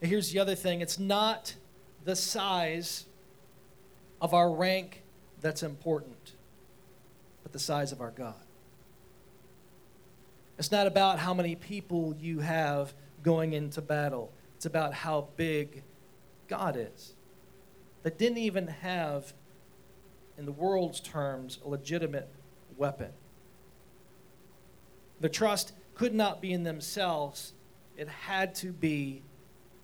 And 0.00 0.10
here's 0.10 0.32
the 0.32 0.38
other 0.38 0.54
thing 0.54 0.80
it's 0.80 0.98
not 0.98 1.54
the 2.04 2.16
size 2.16 3.04
of 4.20 4.32
our 4.32 4.50
rank 4.50 5.02
that's 5.42 5.62
important, 5.62 6.32
but 7.42 7.52
the 7.52 7.58
size 7.58 7.92
of 7.92 8.00
our 8.00 8.10
God. 8.10 8.45
It's 10.58 10.72
not 10.72 10.86
about 10.86 11.18
how 11.18 11.34
many 11.34 11.54
people 11.54 12.14
you 12.18 12.40
have 12.40 12.94
going 13.22 13.52
into 13.52 13.82
battle. 13.82 14.32
It's 14.56 14.66
about 14.66 14.94
how 14.94 15.28
big 15.36 15.82
God 16.48 16.76
is. 16.78 17.14
That 18.02 18.18
didn't 18.18 18.38
even 18.38 18.68
have, 18.68 19.34
in 20.38 20.46
the 20.46 20.52
world's 20.52 21.00
terms, 21.00 21.58
a 21.64 21.68
legitimate 21.68 22.28
weapon. 22.76 23.10
The 25.20 25.28
trust 25.28 25.72
could 25.94 26.14
not 26.14 26.40
be 26.40 26.52
in 26.52 26.62
themselves, 26.62 27.52
it 27.96 28.08
had 28.08 28.54
to 28.56 28.72
be 28.72 29.22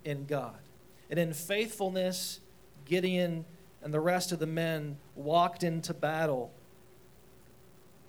in 0.05 0.27
God. 0.27 0.59
And 1.11 1.19
in 1.19 1.33
faithfulness, 1.33 2.41
Gideon 2.85 3.45
and 3.83 3.93
the 3.93 4.01
rest 4.01 4.33
of 4.33 4.39
the 4.39 4.47
men 4.47 4.99
walked 5.15 5.63
into 5.63 5.93
battle 5.93 6.53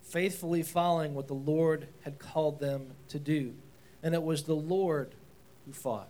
faithfully 0.04 0.62
following 0.62 1.16
what 1.16 1.28
the 1.28 1.34
Lord 1.34 1.88
had 2.02 2.20
called 2.20 2.60
them 2.60 2.92
to 3.08 3.18
do. 3.18 3.56
And 4.04 4.14
it 4.14 4.22
was 4.22 4.44
the 4.44 4.56
Lord 4.56 5.16
who 5.66 5.72
fought. 5.72 6.10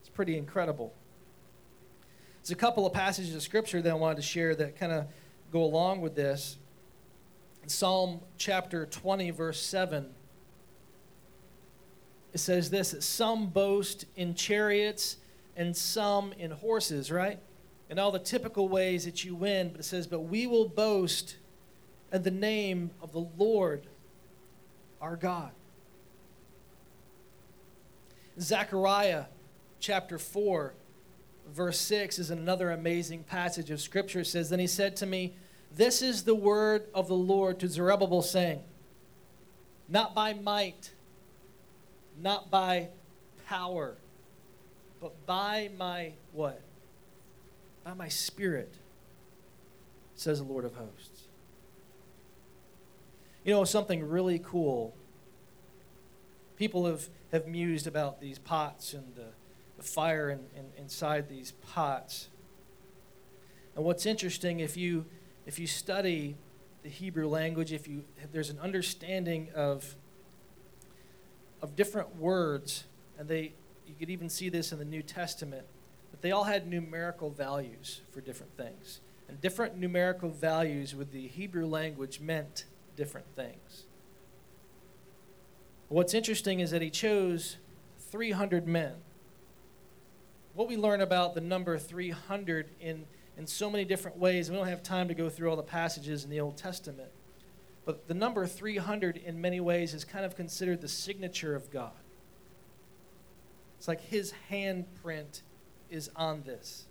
It's 0.00 0.10
pretty 0.10 0.36
incredible. 0.36 0.92
There's 2.42 2.50
a 2.50 2.56
couple 2.56 2.84
of 2.84 2.92
passages 2.92 3.34
of 3.34 3.42
Scripture 3.42 3.80
that 3.80 3.90
I 3.90 3.94
wanted 3.94 4.16
to 4.16 4.22
share 4.22 4.54
that 4.56 4.76
kind 4.78 4.92
of 4.92 5.06
go 5.52 5.62
along 5.62 6.00
with 6.00 6.16
this. 6.16 6.58
In 7.62 7.68
Psalm 7.68 8.20
chapter 8.36 8.84
20, 8.86 9.30
verse 9.30 9.62
7, 9.62 10.10
it 12.32 12.38
says 12.38 12.70
this 12.70 12.96
some 13.00 13.46
boast 13.46 14.06
in 14.16 14.34
chariots 14.34 15.18
and 15.56 15.76
some 15.76 16.32
in 16.32 16.50
horses, 16.50 17.12
right? 17.12 17.38
In 17.88 17.98
all 17.98 18.10
the 18.10 18.18
typical 18.18 18.68
ways 18.68 19.04
that 19.04 19.22
you 19.24 19.36
win, 19.36 19.68
but 19.68 19.80
it 19.80 19.84
says, 19.84 20.08
But 20.08 20.20
we 20.20 20.48
will 20.48 20.66
boast 20.66 21.36
and 22.12 22.22
the 22.22 22.30
name 22.30 22.90
of 23.00 23.12
the 23.12 23.26
Lord 23.38 23.86
our 25.00 25.16
God. 25.16 25.50
Zechariah 28.38 29.24
chapter 29.80 30.18
4, 30.18 30.74
verse 31.52 31.78
6 31.80 32.18
is 32.18 32.30
another 32.30 32.70
amazing 32.70 33.24
passage 33.24 33.70
of 33.70 33.80
Scripture. 33.80 34.20
It 34.20 34.26
says, 34.26 34.50
Then 34.50 34.58
he 34.58 34.66
said 34.66 34.94
to 34.96 35.06
me, 35.06 35.34
This 35.74 36.02
is 36.02 36.24
the 36.24 36.34
word 36.34 36.84
of 36.94 37.08
the 37.08 37.16
Lord 37.16 37.58
to 37.60 37.68
Zerubbabel, 37.68 38.22
saying, 38.22 38.62
Not 39.88 40.14
by 40.14 40.34
might, 40.34 40.92
not 42.20 42.50
by 42.50 42.88
power, 43.46 43.96
but 45.00 45.26
by 45.26 45.70
my 45.78 46.12
what? 46.32 46.60
By 47.84 47.94
my 47.94 48.08
spirit, 48.08 48.72
says 50.14 50.38
the 50.38 50.44
Lord 50.44 50.64
of 50.64 50.74
hosts. 50.74 51.22
You 53.44 53.54
know, 53.54 53.64
something 53.64 54.08
really 54.08 54.38
cool. 54.38 54.94
People 56.56 56.86
have, 56.86 57.08
have 57.32 57.46
mused 57.46 57.86
about 57.86 58.20
these 58.20 58.38
pots 58.38 58.94
and 58.94 59.14
the, 59.14 59.26
the 59.76 59.82
fire 59.82 60.30
in, 60.30 60.40
in, 60.56 60.66
inside 60.78 61.28
these 61.28 61.52
pots. 61.52 62.28
And 63.74 63.84
what's 63.84 64.06
interesting, 64.06 64.60
if 64.60 64.76
you, 64.76 65.06
if 65.46 65.58
you 65.58 65.66
study 65.66 66.36
the 66.82 66.88
Hebrew 66.88 67.28
language, 67.28 67.72
if 67.72 67.86
you 67.88 68.04
if 68.22 68.32
there's 68.32 68.50
an 68.50 68.58
understanding 68.58 69.48
of, 69.54 69.94
of 71.60 71.76
different 71.76 72.16
words, 72.16 72.84
and 73.18 73.28
they 73.28 73.52
you 73.86 73.94
could 73.98 74.10
even 74.10 74.28
see 74.28 74.48
this 74.48 74.72
in 74.72 74.78
the 74.78 74.84
New 74.84 75.02
Testament, 75.02 75.66
but 76.10 76.22
they 76.22 76.32
all 76.32 76.44
had 76.44 76.66
numerical 76.66 77.30
values 77.30 78.00
for 78.10 78.20
different 78.20 78.56
things. 78.56 79.00
And 79.28 79.40
different 79.40 79.76
numerical 79.76 80.28
values 80.30 80.94
with 80.94 81.12
the 81.12 81.26
Hebrew 81.28 81.66
language 81.66 82.20
meant 82.20 82.64
different 82.96 83.26
things. 83.34 83.84
What's 85.88 86.14
interesting 86.14 86.60
is 86.60 86.70
that 86.70 86.80
he 86.80 86.90
chose 86.90 87.58
300 88.10 88.66
men. 88.66 88.94
What 90.54 90.68
we 90.68 90.76
learn 90.76 91.00
about 91.00 91.34
the 91.34 91.40
number 91.40 91.78
300 91.78 92.68
in, 92.80 93.04
in 93.36 93.46
so 93.46 93.70
many 93.70 93.84
different 93.84 94.16
ways, 94.18 94.50
we 94.50 94.56
don't 94.56 94.68
have 94.68 94.82
time 94.82 95.08
to 95.08 95.14
go 95.14 95.28
through 95.28 95.50
all 95.50 95.56
the 95.56 95.62
passages 95.62 96.24
in 96.24 96.30
the 96.30 96.40
Old 96.40 96.56
Testament. 96.56 97.10
But 97.84 98.06
the 98.06 98.14
number 98.14 98.46
300 98.46 99.16
in 99.16 99.40
many 99.40 99.60
ways 99.60 99.92
is 99.92 100.04
kind 100.04 100.24
of 100.24 100.36
considered 100.36 100.80
the 100.80 100.88
signature 100.88 101.54
of 101.54 101.70
God. 101.70 101.92
It's 103.78 103.88
like 103.88 104.00
his 104.00 104.32
handprint 104.50 105.42
is 105.90 106.08
on 106.14 106.42
this, 106.42 106.86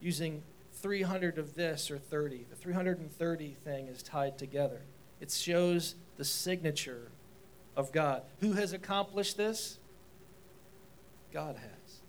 using 0.00 0.42
300 0.72 1.38
of 1.38 1.54
this 1.54 1.90
or 1.90 1.98
30. 1.98 2.46
The 2.48 2.56
330 2.56 3.56
thing 3.64 3.88
is 3.88 4.02
tied 4.02 4.38
together. 4.38 4.80
It 5.20 5.30
shows 5.30 5.94
the 6.16 6.24
signature 6.24 7.10
of 7.76 7.92
God. 7.92 8.22
Who 8.40 8.52
has 8.52 8.72
accomplished 8.72 9.36
this? 9.36 9.78
God 11.32 11.56
has. 11.56 12.00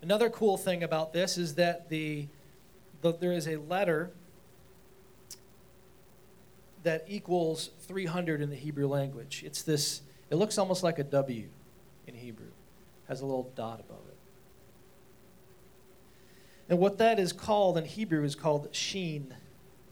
Another 0.00 0.30
cool 0.30 0.56
thing 0.56 0.82
about 0.82 1.12
this 1.12 1.36
is 1.36 1.54
that 1.56 1.88
the, 1.88 2.28
the 3.02 3.12
there 3.12 3.32
is 3.32 3.48
a 3.48 3.56
letter 3.56 4.10
that 6.84 7.04
equals 7.08 7.70
300 7.80 8.40
in 8.40 8.50
the 8.50 8.56
Hebrew 8.56 8.86
language. 8.86 9.42
It's 9.44 9.62
this, 9.62 10.02
it 10.30 10.36
looks 10.36 10.56
almost 10.56 10.82
like 10.82 10.98
a 10.98 11.04
W 11.04 11.48
in 12.06 12.14
Hebrew, 12.14 12.46
It 12.46 13.08
has 13.08 13.20
a 13.20 13.26
little 13.26 13.50
dot 13.54 13.80
above 13.80 14.00
it. 14.08 14.16
And 16.70 16.78
what 16.78 16.98
that 16.98 17.18
is 17.18 17.32
called 17.32 17.76
in 17.76 17.84
Hebrew 17.84 18.24
is 18.24 18.34
called 18.34 18.68
sheen. 18.74 19.34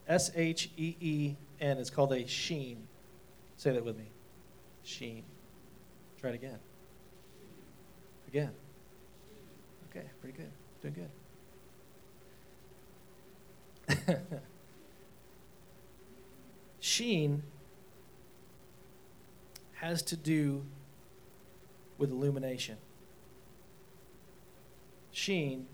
S 0.07 0.31
H 0.35 0.69
E 0.77 0.95
E 1.01 1.35
N. 1.59 1.77
It's 1.77 1.89
called 1.89 2.13
a 2.13 2.27
sheen. 2.27 2.87
Say 3.57 3.71
that 3.71 3.83
with 3.83 3.97
me. 3.97 4.11
Sheen. 4.83 5.23
Try 6.19 6.31
it 6.31 6.35
again. 6.35 6.59
Again. 8.27 8.51
Okay, 9.89 10.05
pretty 10.21 10.37
good. 10.37 10.51
Doing 10.81 10.93
good. 10.93 11.09
Sheen 16.79 17.43
has 19.73 20.01
to 20.03 20.15
do 20.17 20.63
with 21.97 22.11
illumination. 22.11 22.77
Sheen 25.11 25.67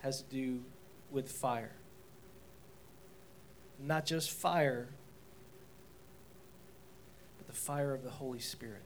has 0.00 0.22
to 0.22 0.30
do 0.30 0.62
with 1.10 1.30
fire. 1.30 1.72
Not 3.78 4.06
just 4.06 4.30
fire, 4.30 4.88
the 7.52 7.58
fire 7.58 7.92
of 7.92 8.02
the 8.02 8.10
Holy 8.10 8.38
Spirit. 8.38 8.82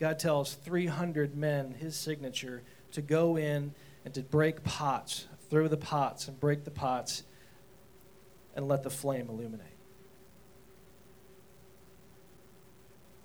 God 0.00 0.18
tells 0.18 0.54
300 0.54 1.36
men, 1.36 1.74
his 1.74 1.94
signature, 1.94 2.62
to 2.90 3.00
go 3.00 3.36
in 3.36 3.72
and 4.04 4.12
to 4.14 4.22
break 4.22 4.64
pots, 4.64 5.26
throw 5.48 5.68
the 5.68 5.76
pots 5.76 6.26
and 6.26 6.40
break 6.40 6.64
the 6.64 6.70
pots 6.72 7.22
and 8.56 8.66
let 8.66 8.82
the 8.82 8.90
flame 8.90 9.28
illuminate. 9.28 9.66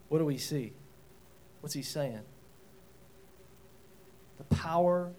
What 0.09 0.19
do 0.19 0.25
we 0.25 0.37
see? 0.37 0.73
What's 1.61 1.73
he 1.73 1.81
saying? 1.81 2.21
The 4.37 4.55
power 4.55 5.13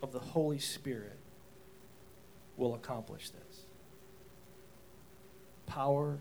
of 0.00 0.12
the 0.12 0.20
Holy 0.20 0.58
Spirit 0.58 1.18
will 2.56 2.74
accomplish 2.74 3.28
this. 3.28 3.66
Power 5.66 6.20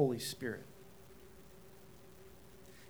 Holy 0.00 0.18
Spirit. 0.18 0.64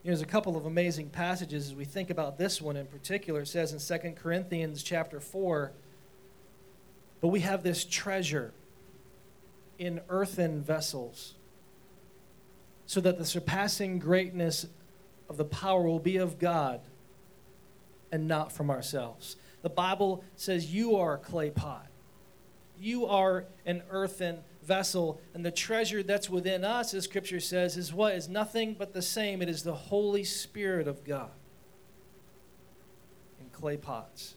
You 0.04 0.10
know, 0.12 0.16
there's 0.16 0.22
a 0.22 0.26
couple 0.26 0.56
of 0.56 0.64
amazing 0.64 1.08
passages 1.08 1.66
as 1.66 1.74
we 1.74 1.84
think 1.84 2.08
about 2.08 2.38
this 2.38 2.62
one 2.62 2.76
in 2.76 2.86
particular. 2.86 3.40
It 3.40 3.48
says 3.48 3.72
in 3.72 4.00
2 4.00 4.12
Corinthians 4.12 4.84
chapter 4.84 5.18
4, 5.18 5.72
but 7.20 7.26
we 7.26 7.40
have 7.40 7.64
this 7.64 7.84
treasure 7.84 8.52
in 9.76 10.00
earthen 10.08 10.62
vessels, 10.62 11.34
so 12.86 13.00
that 13.00 13.18
the 13.18 13.24
surpassing 13.24 13.98
greatness 13.98 14.66
of 15.28 15.36
the 15.36 15.44
power 15.44 15.82
will 15.82 15.98
be 15.98 16.16
of 16.16 16.38
God 16.38 16.80
and 18.12 18.28
not 18.28 18.52
from 18.52 18.70
ourselves. 18.70 19.34
The 19.62 19.68
Bible 19.68 20.22
says 20.36 20.72
you 20.72 20.94
are 20.94 21.14
a 21.14 21.18
clay 21.18 21.50
pot. 21.50 21.88
You 22.78 23.06
are 23.06 23.46
an 23.66 23.82
earthen 23.90 24.44
vessel, 24.62 25.20
and 25.34 25.44
the 25.44 25.50
treasure 25.50 26.02
that's 26.02 26.28
within 26.28 26.64
us, 26.64 26.94
as 26.94 27.04
Scripture 27.04 27.40
says, 27.40 27.76
is 27.76 27.92
what? 27.92 28.14
Is 28.14 28.28
nothing 28.28 28.76
but 28.78 28.92
the 28.92 29.02
same. 29.02 29.42
It 29.42 29.48
is 29.48 29.62
the 29.62 29.74
Holy 29.74 30.24
Spirit 30.24 30.86
of 30.86 31.04
God 31.04 31.30
in 33.40 33.48
clay 33.50 33.76
pots. 33.76 34.34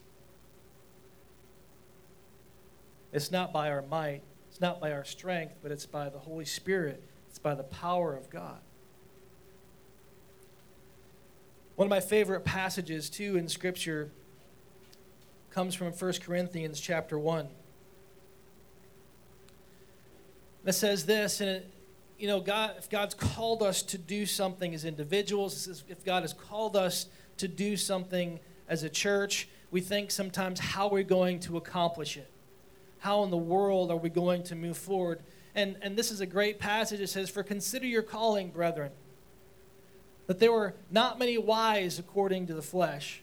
It's 3.12 3.32
not 3.32 3.54
by 3.54 3.70
our 3.70 3.84
might, 3.84 4.22
it's 4.50 4.62
not 4.62 4.82
by 4.82 4.92
our 4.92 5.06
strength, 5.06 5.56
but 5.62 5.72
it's 5.72 5.86
by 5.86 6.10
the 6.10 6.20
Holy 6.20 6.46
Spirit. 6.46 7.04
It's 7.30 7.40
by 7.40 7.56
the 7.56 7.64
power 7.64 8.16
of 8.16 8.30
God. 8.30 8.60
One 11.76 11.88
of 11.88 11.90
my 11.90 12.00
favorite 12.00 12.46
passages, 12.46 13.10
too, 13.10 13.36
in 13.36 13.48
Scripture 13.48 14.12
comes 15.50 15.74
from 15.74 15.92
1 15.92 16.14
Corinthians 16.24 16.80
chapter 16.80 17.18
1. 17.18 17.48
It 20.66 20.74
says 20.74 21.06
this, 21.06 21.42
and 21.42 21.50
it, 21.50 21.70
you 22.18 22.28
know, 22.28 22.40
God, 22.40 22.76
if 22.78 22.90
God's 22.90 23.14
called 23.14 23.62
us 23.62 23.82
to 23.84 23.98
do 23.98 24.26
something 24.26 24.74
as 24.74 24.86
individuals, 24.86 25.84
if 25.90 26.06
God 26.06 26.24
has 26.24 26.34
called 26.34 26.76
us 26.76 27.08
to 27.38 27.48
do 27.48 27.76
something 27.76 28.40
as 28.70 28.84
a 28.84 28.90
church, 28.90 29.50
we 29.72 29.82
think 29.82 30.12
sometimes 30.12 30.60
how 30.60 30.88
we're 30.88 31.04
going 31.04 31.40
to 31.42 31.58
accomplish 31.58 32.16
it 32.16 32.30
how 33.04 33.22
in 33.26 33.30
the 33.30 33.38
world 33.38 33.92
are 33.92 33.98
we 33.98 34.10
going 34.10 34.42
to 34.44 34.56
move 34.56 34.78
forward? 34.78 35.20
And, 35.56 35.76
and 35.82 35.98
this 35.98 36.10
is 36.10 36.22
a 36.22 36.26
great 36.26 36.58
passage. 36.58 37.02
It 37.02 37.10
says, 37.10 37.30
For 37.30 37.44
consider 37.44 37.86
your 37.86 38.02
calling, 38.02 38.50
brethren, 38.50 38.92
that 40.28 40.40
there 40.40 40.54
were 40.54 40.74
not 40.90 41.20
many 41.20 41.38
wise 41.38 42.00
according 42.00 42.48
to 42.48 42.54
the 42.54 42.62
flesh, 42.62 43.22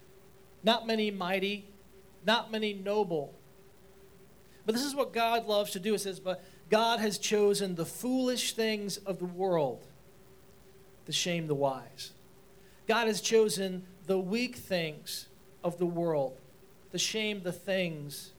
not 0.63 0.87
many 0.87 1.11
mighty, 1.11 1.65
not 2.27 2.53
many 2.53 2.75
noble. 2.75 3.33
But 4.67 4.75
this 4.75 4.85
is 4.85 4.95
what 4.95 5.15
God 5.15 5.47
loves 5.47 5.71
to 5.71 5.81
do. 5.81 5.95
It 5.95 6.01
says, 6.01 6.21
But 6.21 6.45
God 6.71 7.01
has 7.01 7.19
chosen 7.19 7.75
the 7.75 7.85
foolish 7.85 8.55
things 8.55 8.97
of 8.99 9.19
the 9.19 9.25
world 9.25 9.85
to 11.07 11.13
shame 11.13 11.49
the 11.49 11.55
wise. 11.55 12.13
God 12.87 13.09
has 13.09 13.21
chosen 13.21 13.85
the 14.07 14.19
weak 14.19 14.57
things 14.57 15.27
of 15.65 15.79
the 15.79 15.87
world 15.87 16.39
to 16.93 16.99
shame 16.99 17.43
the 17.43 17.53
things 17.53 18.31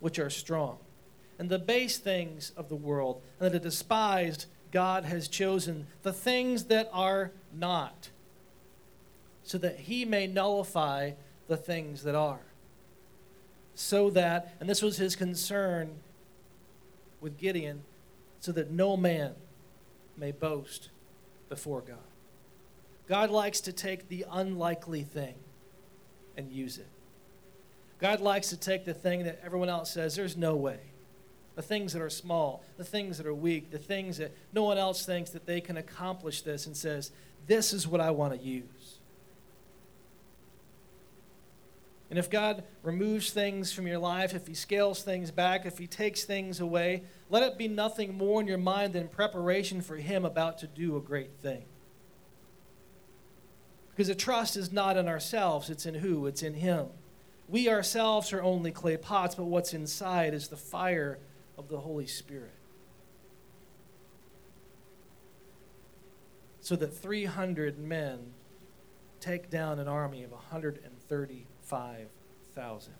which 0.00 0.18
are 0.18 0.30
strong, 0.30 0.78
and 1.38 1.48
the 1.48 1.58
base 1.58 1.98
things 1.98 2.52
of 2.56 2.68
the 2.68 2.76
world, 2.76 3.20
and 3.40 3.52
the 3.52 3.58
despised 3.58 4.46
God 4.70 5.04
has 5.04 5.28
chosen, 5.28 5.86
the 6.02 6.12
things 6.12 6.64
that 6.64 6.90
are 6.92 7.32
not, 7.52 8.10
so 9.42 9.58
that 9.58 9.80
he 9.80 10.04
may 10.04 10.26
nullify 10.26 11.12
the 11.48 11.56
things 11.56 12.02
that 12.04 12.14
are. 12.14 12.40
So 13.74 14.10
that, 14.10 14.54
and 14.60 14.68
this 14.68 14.82
was 14.82 14.96
his 14.96 15.16
concern 15.16 15.98
with 17.24 17.38
Gideon, 17.38 17.82
so 18.38 18.52
that 18.52 18.70
no 18.70 18.96
man 18.96 19.32
may 20.16 20.30
boast 20.30 20.90
before 21.48 21.80
God. 21.80 21.96
God 23.08 23.30
likes 23.30 23.62
to 23.62 23.72
take 23.72 24.08
the 24.08 24.26
unlikely 24.30 25.02
thing 25.02 25.34
and 26.36 26.52
use 26.52 26.76
it. 26.76 26.86
God 27.98 28.20
likes 28.20 28.50
to 28.50 28.56
take 28.58 28.84
the 28.84 28.92
thing 28.92 29.24
that 29.24 29.40
everyone 29.42 29.70
else 29.70 29.90
says, 29.90 30.14
there's 30.14 30.36
no 30.36 30.54
way. 30.54 30.78
The 31.54 31.62
things 31.62 31.94
that 31.94 32.02
are 32.02 32.10
small, 32.10 32.62
the 32.76 32.84
things 32.84 33.16
that 33.16 33.26
are 33.26 33.34
weak, 33.34 33.70
the 33.70 33.78
things 33.78 34.18
that 34.18 34.32
no 34.52 34.62
one 34.64 34.76
else 34.76 35.06
thinks 35.06 35.30
that 35.30 35.46
they 35.46 35.62
can 35.62 35.78
accomplish 35.78 36.42
this 36.42 36.66
and 36.66 36.76
says, 36.76 37.10
this 37.46 37.72
is 37.72 37.88
what 37.88 38.00
I 38.02 38.10
want 38.10 38.38
to 38.38 38.38
use. 38.38 38.98
And 42.14 42.18
if 42.20 42.30
God 42.30 42.62
removes 42.84 43.32
things 43.32 43.72
from 43.72 43.88
your 43.88 43.98
life, 43.98 44.36
if 44.36 44.46
He 44.46 44.54
scales 44.54 45.02
things 45.02 45.32
back, 45.32 45.66
if 45.66 45.78
He 45.78 45.88
takes 45.88 46.22
things 46.22 46.60
away, 46.60 47.02
let 47.28 47.42
it 47.42 47.58
be 47.58 47.66
nothing 47.66 48.16
more 48.16 48.40
in 48.40 48.46
your 48.46 48.56
mind 48.56 48.92
than 48.92 49.08
preparation 49.08 49.80
for 49.80 49.96
Him 49.96 50.24
about 50.24 50.58
to 50.58 50.68
do 50.68 50.96
a 50.96 51.00
great 51.00 51.32
thing. 51.42 51.64
Because 53.90 54.06
the 54.06 54.14
trust 54.14 54.56
is 54.56 54.70
not 54.70 54.96
in 54.96 55.08
ourselves, 55.08 55.68
it's 55.68 55.86
in 55.86 55.94
who? 55.94 56.28
It's 56.28 56.44
in 56.44 56.54
Him. 56.54 56.86
We 57.48 57.68
ourselves 57.68 58.32
are 58.32 58.44
only 58.44 58.70
clay 58.70 58.96
pots, 58.96 59.34
but 59.34 59.46
what's 59.46 59.74
inside 59.74 60.34
is 60.34 60.46
the 60.46 60.56
fire 60.56 61.18
of 61.58 61.66
the 61.66 61.80
Holy 61.80 62.06
Spirit. 62.06 62.54
So 66.60 66.76
that 66.76 66.96
300 66.96 67.76
men 67.76 68.34
take 69.18 69.50
down 69.50 69.80
an 69.80 69.88
army 69.88 70.22
of 70.22 70.30
130,000. 70.30 71.53
35,000 71.64 72.92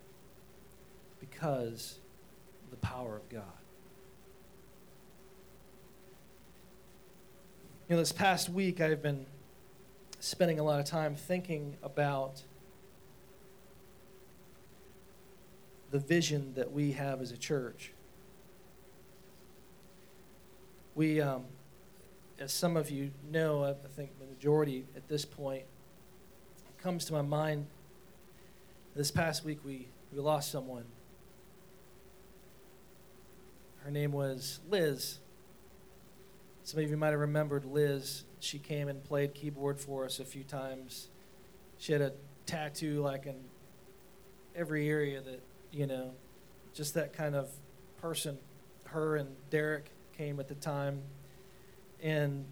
because 1.21 1.99
the 2.71 2.77
power 2.77 3.17
of 3.17 3.29
God. 3.29 3.43
You 7.89 7.97
know, 7.97 8.01
this 8.01 8.13
past 8.13 8.49
week 8.49 8.81
I've 8.81 9.03
been 9.03 9.27
spending 10.21 10.59
a 10.59 10.63
lot 10.63 10.81
of 10.81 10.87
time 10.87 11.15
thinking 11.15 11.77
about 11.83 12.43
the 15.91 15.99
vision 15.99 16.55
that 16.55 16.73
we 16.73 16.93
have 16.93 17.21
as 17.21 17.31
a 17.31 17.37
church. 17.37 17.93
We, 20.95 21.21
um, 21.21 21.45
as 22.39 22.53
some 22.53 22.77
of 22.77 22.91
you 22.91 23.11
know, 23.31 23.65
I 23.65 23.75
think 23.95 24.19
the 24.19 24.27
majority 24.27 24.87
at 24.97 25.09
this 25.09 25.25
point 25.25 25.65
comes 26.83 27.05
to 27.07 27.13
my 27.13 27.23
mind. 27.23 27.67
This 28.95 29.11
past 29.11 29.45
week, 29.45 29.59
we, 29.65 29.89
we 30.13 30.21
lost 30.21 30.53
someone. 30.53 30.85
Her 33.83 33.91
name 33.91 34.13
was 34.13 34.61
Liz. 34.71 35.19
Some 36.63 36.79
of 36.79 36.89
you 36.89 36.97
might 36.97 37.11
have 37.11 37.19
remembered 37.19 37.65
Liz. 37.65 38.23
She 38.39 38.61
came 38.61 38.87
and 38.87 39.03
played 39.03 39.35
keyboard 39.35 39.81
for 39.81 40.05
us 40.05 40.21
a 40.21 40.25
few 40.25 40.45
times. 40.45 41.09
She 41.77 41.93
had 41.93 42.03
a 42.03 42.13
tattoo 42.47 43.01
like 43.01 43.27
in 43.27 43.35
every 44.55 44.89
area 44.89 45.21
that, 45.21 45.41
you 45.73 45.89
know, 45.89 46.13
just 46.73 46.95
that 46.95 47.13
kind 47.13 47.35
of 47.35 47.51
person. 48.01 48.39
Her 48.85 49.17
and 49.17 49.35
Derek 49.51 49.91
came 50.17 50.39
at 50.39 50.47
the 50.47 50.55
time. 50.55 51.03
And 52.01 52.45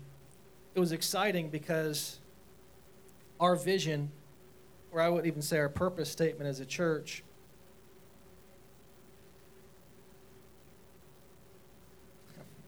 it 0.75 0.81
was 0.81 0.91
exciting 0.91 1.51
because 1.51 2.19
our 3.39 3.55
vision, 3.55 4.11
or 4.93 5.01
I 5.01 5.09
wouldn't 5.09 5.27
even 5.27 5.43
say 5.43 5.59
our 5.59 5.71
purpose 5.71 6.11
statement 6.11 6.49
as 6.49 6.61
a 6.61 6.67
church, 6.67 7.25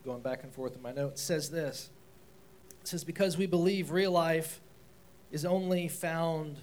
going 0.03 0.21
back 0.21 0.43
and 0.43 0.51
forth 0.51 0.75
in 0.75 0.81
my 0.81 0.91
notes, 0.91 1.21
says 1.21 1.51
this. 1.51 1.91
It 2.81 2.87
says, 2.87 3.03
Because 3.03 3.37
we 3.37 3.45
believe 3.45 3.91
real 3.91 4.11
life 4.11 4.59
is 5.31 5.45
only 5.45 5.87
found 5.87 6.57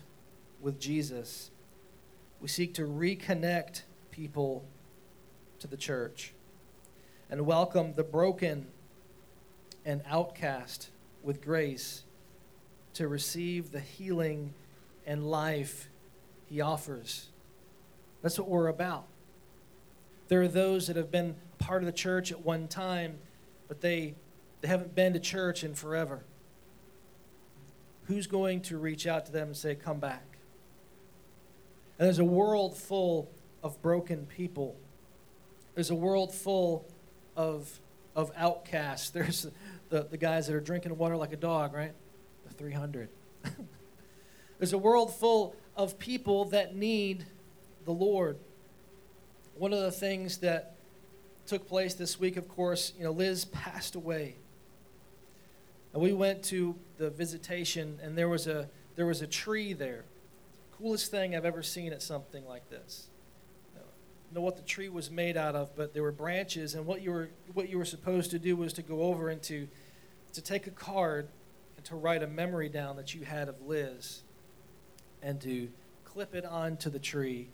with 0.60 0.80
Jesus, 0.80 1.50
we 2.40 2.48
seek 2.48 2.74
to 2.74 2.82
reconnect 2.82 3.82
people 4.10 4.64
to 5.60 5.68
the 5.68 5.76
church 5.76 6.34
and 7.30 7.46
welcome 7.46 7.94
the 7.94 8.04
broken 8.04 8.66
and 9.84 10.02
outcast 10.08 10.90
with 11.22 11.40
grace 11.40 12.04
to 12.94 13.06
receive 13.08 13.70
the 13.70 13.80
healing 13.80 14.54
and 15.06 15.30
life 15.30 15.88
he 16.46 16.60
offers. 16.60 17.28
That's 18.22 18.38
what 18.38 18.48
we're 18.48 18.68
about. 18.68 19.06
There 20.28 20.42
are 20.42 20.48
those 20.48 20.86
that 20.86 20.96
have 20.96 21.10
been 21.10 21.34
part 21.58 21.82
of 21.82 21.86
the 21.86 21.92
church 21.92 22.30
at 22.30 22.44
one 22.44 22.68
time, 22.68 23.18
but 23.68 23.80
they, 23.80 24.14
they 24.60 24.68
haven't 24.68 24.94
been 24.94 25.12
to 25.12 25.20
church 25.20 25.64
in 25.64 25.74
forever. 25.74 26.24
Who's 28.04 28.26
going 28.26 28.62
to 28.62 28.78
reach 28.78 29.06
out 29.06 29.26
to 29.26 29.32
them 29.32 29.48
and 29.48 29.56
say, 29.56 29.74
Come 29.74 29.98
back? 29.98 30.38
And 31.98 32.06
there's 32.06 32.18
a 32.18 32.24
world 32.24 32.76
full 32.76 33.30
of 33.62 33.80
broken 33.80 34.26
people. 34.26 34.76
There's 35.74 35.90
a 35.90 35.94
world 35.94 36.34
full 36.34 36.86
of, 37.36 37.80
of 38.14 38.32
outcasts. 38.36 39.10
There's 39.10 39.46
the, 39.88 40.04
the 40.04 40.16
guys 40.16 40.46
that 40.46 40.54
are 40.54 40.60
drinking 40.60 40.96
water 40.98 41.16
like 41.16 41.32
a 41.32 41.36
dog, 41.36 41.74
right? 41.74 41.92
The 42.46 42.54
300. 42.54 43.08
There's 44.62 44.72
a 44.72 44.78
world 44.78 45.12
full 45.12 45.56
of 45.74 45.98
people 45.98 46.44
that 46.50 46.76
need 46.76 47.26
the 47.84 47.90
Lord. 47.90 48.38
One 49.56 49.72
of 49.72 49.80
the 49.80 49.90
things 49.90 50.38
that 50.38 50.76
took 51.46 51.66
place 51.66 51.94
this 51.94 52.20
week, 52.20 52.36
of 52.36 52.46
course, 52.46 52.92
you 52.96 53.02
know, 53.02 53.10
Liz 53.10 53.44
passed 53.44 53.96
away. 53.96 54.36
And 55.92 56.00
we 56.00 56.12
went 56.12 56.44
to 56.44 56.76
the 56.96 57.10
visitation, 57.10 57.98
and 58.04 58.16
there 58.16 58.28
was 58.28 58.46
a 58.46 58.68
there 58.94 59.04
was 59.04 59.20
a 59.20 59.26
tree 59.26 59.72
there. 59.72 60.04
Coolest 60.78 61.10
thing 61.10 61.34
I've 61.34 61.44
ever 61.44 61.64
seen 61.64 61.92
at 61.92 62.00
something 62.00 62.46
like 62.46 62.70
this 62.70 63.08
know 64.32 64.42
what 64.42 64.54
the 64.54 64.62
tree 64.62 64.88
was 64.88 65.10
made 65.10 65.36
out 65.36 65.56
of, 65.56 65.74
but 65.74 65.92
there 65.92 66.04
were 66.04 66.12
branches, 66.12 66.76
and 66.76 66.86
what 66.86 67.02
you 67.02 67.10
were 67.10 67.30
what 67.52 67.68
you 67.68 67.78
were 67.78 67.84
supposed 67.84 68.30
to 68.30 68.38
do 68.38 68.54
was 68.54 68.72
to 68.74 68.82
go 68.82 69.02
over 69.02 69.28
and 69.28 69.42
to 69.42 69.66
to 70.34 70.40
take 70.40 70.68
a 70.68 70.70
card 70.70 71.26
and 71.76 71.84
to 71.84 71.96
write 71.96 72.22
a 72.22 72.28
memory 72.28 72.68
down 72.68 72.94
that 72.94 73.12
you 73.12 73.24
had 73.24 73.48
of 73.48 73.60
Liz, 73.62 74.22
and 75.22 75.40
to 75.42 75.68
clip 76.04 76.34
it 76.34 76.44
onto 76.44 76.90
the 76.90 76.98
tree, 76.98 77.48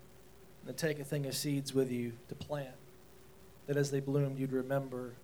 and 0.66 0.76
take 0.76 0.98
a 0.98 1.04
thing 1.04 1.26
of 1.26 1.34
seeds 1.34 1.72
with 1.72 1.90
you 1.90 2.12
to 2.28 2.34
plant. 2.34 2.74
That 3.66 3.76
as 3.76 3.90
they 3.90 4.00
bloomed, 4.00 4.38
you'd 4.38 4.52
remember, 4.52 5.14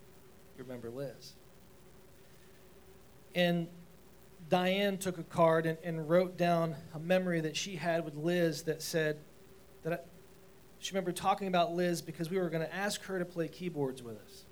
you 0.56 0.64
remember 0.64 0.90
Liz. 0.90 1.34
And 3.34 3.66
Diane 4.48 4.98
took 4.98 5.18
a 5.18 5.22
card 5.22 5.66
and, 5.66 5.78
and 5.82 6.08
wrote 6.08 6.36
down 6.36 6.76
a 6.94 6.98
memory 6.98 7.40
that 7.40 7.56
she 7.56 7.76
had 7.76 8.04
with 8.04 8.14
Liz 8.14 8.62
that 8.64 8.82
said 8.82 9.18
that 9.82 10.06
she 10.78 10.92
remembered 10.92 11.16
talking 11.16 11.48
about 11.48 11.72
Liz 11.74 12.02
because 12.02 12.30
we 12.30 12.38
were 12.38 12.50
going 12.50 12.62
to 12.62 12.74
ask 12.74 13.02
her 13.04 13.18
to 13.18 13.24
play 13.24 13.48
keyboards 13.48 14.02
with 14.02 14.16
us. 14.16 14.44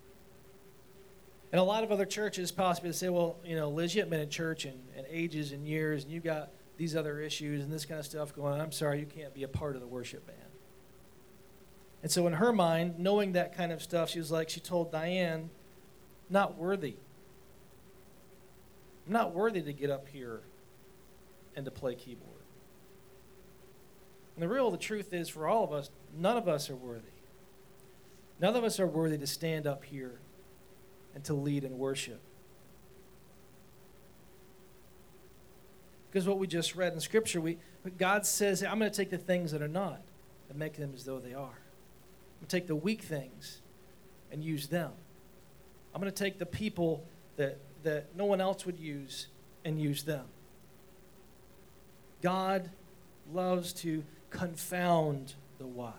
And 1.53 1.61
a 1.61 1.65
lot 1.65 1.85
of 1.85 1.93
other 1.93 2.07
churches 2.07 2.51
possibly 2.51 2.93
say, 2.93 3.11
well, 3.11 3.37
you 3.45 3.55
know, 3.55 3.69
Liz, 3.69 3.95
you 3.95 4.01
haven't 4.01 4.11
been 4.11 4.21
in 4.21 4.31
church 4.31 4.65
in, 4.65 4.73
in 4.97 5.05
ages 5.11 5.53
and 5.53 5.67
years, 5.67 6.05
and 6.05 6.13
you've 6.13 6.25
got 6.25 6.51
these 6.77 6.97
other 6.97 7.21
issues 7.21 7.63
and 7.63 7.73
this 7.73 7.85
kind 7.85 8.01
of 8.01 8.07
stuff 8.07 8.35
going. 8.35 8.61
I'm 8.61 8.73
sorry, 8.73 9.01
you 9.01 9.07
can't 9.07 9.35
be 9.35 9.43
a 9.43 9.49
part 9.49 9.75
of 9.75 9.81
the 9.81 9.87
worship 9.87 10.27
band. 10.27 10.39
And 12.03 12.11
so, 12.11 12.27
in 12.27 12.35
her 12.35 12.53
mind, 12.53 12.99
knowing 12.99 13.33
that 13.33 13.57
kind 13.57 13.71
of 13.71 13.83
stuff, 13.83 14.11
she 14.11 14.19
was 14.19 14.31
like, 14.31 14.49
she 14.49 14.61
told 14.61 14.91
Diane, 14.91 15.51
not 16.29 16.57
worthy. 16.57 16.97
I'm 19.07 19.13
not 19.13 19.35
worthy 19.35 19.63
to 19.63 19.73
get 19.73 19.91
up 19.91 20.09
here 20.09 20.41
and 21.55 21.65
to 21.65 21.71
play 21.71 21.95
keyboard. 21.95 22.33
And 24.35 24.43
the 24.43 24.49
real 24.49 24.71
the 24.71 24.79
truth 24.79 25.13
is 25.13 25.29
for 25.29 25.47
all 25.47 25.65
of 25.65 25.73
us, 25.73 25.91
none 26.17 26.37
of 26.37 26.49
us 26.49 26.71
are 26.71 26.77
worthy. 26.77 27.09
None 28.41 28.57
of 28.57 28.65
us 28.65 28.81
are 28.81 28.87
worthy 28.87 29.19
to 29.19 29.27
stand 29.27 29.67
up 29.67 29.85
here 29.85 30.21
and 31.15 31.23
to 31.25 31.35
lead 31.35 31.65
in 31.65 31.79
worship. 31.79 32.21
Because 36.13 36.29
what 36.29 36.39
we 36.39 36.47
just 36.47 36.77
read 36.77 36.93
in 36.93 37.01
Scripture, 37.01 37.41
we, 37.41 37.57
God 37.97 38.27
says, 38.27 38.63
I'm 38.63 38.79
going 38.79 38.91
to 38.91 38.97
take 38.97 39.09
the 39.09 39.17
things 39.17 39.51
that 39.53 39.63
are 39.63 39.69
not 39.69 40.03
and 40.51 40.59
make 40.59 40.75
them 40.75 40.93
as 40.95 41.05
though 41.05 41.19
they 41.19 41.33
are. 41.33 41.39
I'm 41.39 42.41
going 42.41 42.49
to 42.49 42.57
take 42.57 42.67
the 42.67 42.77
weak 42.77 43.01
things 43.01 43.63
and 44.31 44.45
use 44.45 44.67
them. 44.67 44.91
I'm 45.95 46.03
going 46.03 46.13
to 46.13 46.25
take 46.25 46.39
the 46.39 46.45
people 46.45 47.03
that, 47.37 47.57
that 47.83 48.15
no 48.15 48.27
one 48.27 48.43
else 48.43 48.67
would 48.67 48.79
use 48.79 49.29
and 49.65 49.81
use 49.81 50.03
them. 50.03 50.27
God 52.21 52.69
loves 53.33 53.73
to 53.75 54.05
confound 54.29 55.33
the 55.59 55.67
wise. 55.67 55.95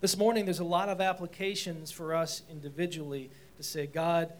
This 0.00 0.16
morning, 0.16 0.46
there's 0.46 0.58
a 0.58 0.64
lot 0.64 0.88
of 0.88 1.02
applications 1.02 1.90
for 1.90 2.14
us 2.14 2.42
individually 2.50 3.30
to 3.58 3.62
say, 3.62 3.86
God, 3.86 4.32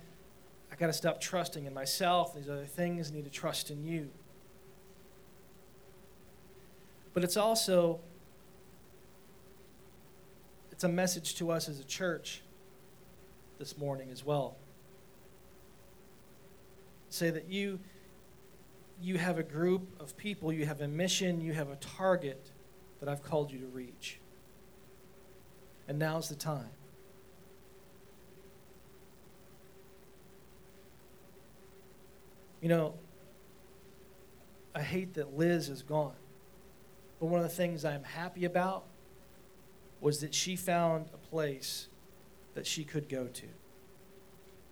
I 0.72 0.74
got 0.74 0.86
to 0.86 0.92
stop 0.94 1.20
trusting 1.20 1.66
in 1.66 1.74
myself. 1.74 2.34
These 2.34 2.48
other 2.48 2.64
things 2.64 3.10
I 3.10 3.14
need 3.14 3.24
to 3.24 3.30
trust 3.30 3.70
in 3.70 3.84
you. 3.84 4.08
But 7.12 7.24
it's 7.24 7.36
also 7.36 8.00
it's 10.70 10.82
a 10.82 10.88
message 10.88 11.34
to 11.36 11.50
us 11.50 11.68
as 11.68 11.78
a 11.78 11.84
church 11.84 12.40
this 13.58 13.76
morning 13.76 14.08
as 14.10 14.24
well. 14.24 14.56
Say 17.10 17.28
that 17.28 17.50
you 17.50 17.78
you 18.98 19.18
have 19.18 19.38
a 19.38 19.42
group 19.42 20.00
of 20.00 20.16
people, 20.16 20.52
you 20.52 20.64
have 20.64 20.80
a 20.80 20.88
mission, 20.88 21.42
you 21.42 21.52
have 21.52 21.68
a 21.68 21.76
target 21.76 22.50
that 23.00 23.10
I've 23.10 23.22
called 23.22 23.52
you 23.52 23.58
to 23.58 23.66
reach. 23.66 24.20
And 25.86 25.98
now's 25.98 26.30
the 26.30 26.34
time. 26.34 26.70
You 32.62 32.68
know, 32.68 32.94
I 34.74 34.80
hate 34.80 35.14
that 35.14 35.36
Liz 35.36 35.68
is 35.68 35.82
gone. 35.82 36.14
But 37.20 37.26
one 37.26 37.40
of 37.40 37.48
the 37.48 37.54
things 37.54 37.84
I'm 37.84 38.04
happy 38.04 38.46
about 38.46 38.84
was 40.00 40.20
that 40.20 40.34
she 40.34 40.56
found 40.56 41.10
a 41.12 41.18
place 41.18 41.88
that 42.54 42.66
she 42.66 42.84
could 42.84 43.10
go 43.10 43.26
to. 43.26 43.46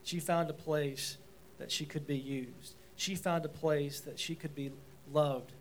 She 0.03 0.18
found 0.20 0.49
a 0.49 0.55
place 0.55 1.18
that 1.59 1.70
she 1.70 1.84
could 1.84 2.07
be 2.07 2.16
used 2.16 2.74
she 3.01 3.14
found 3.14 3.47
a 3.47 3.49
place 3.49 4.01
that 4.01 4.18
she 4.18 4.34
could 4.34 4.55
be 4.55 4.70
loved. 5.11 5.53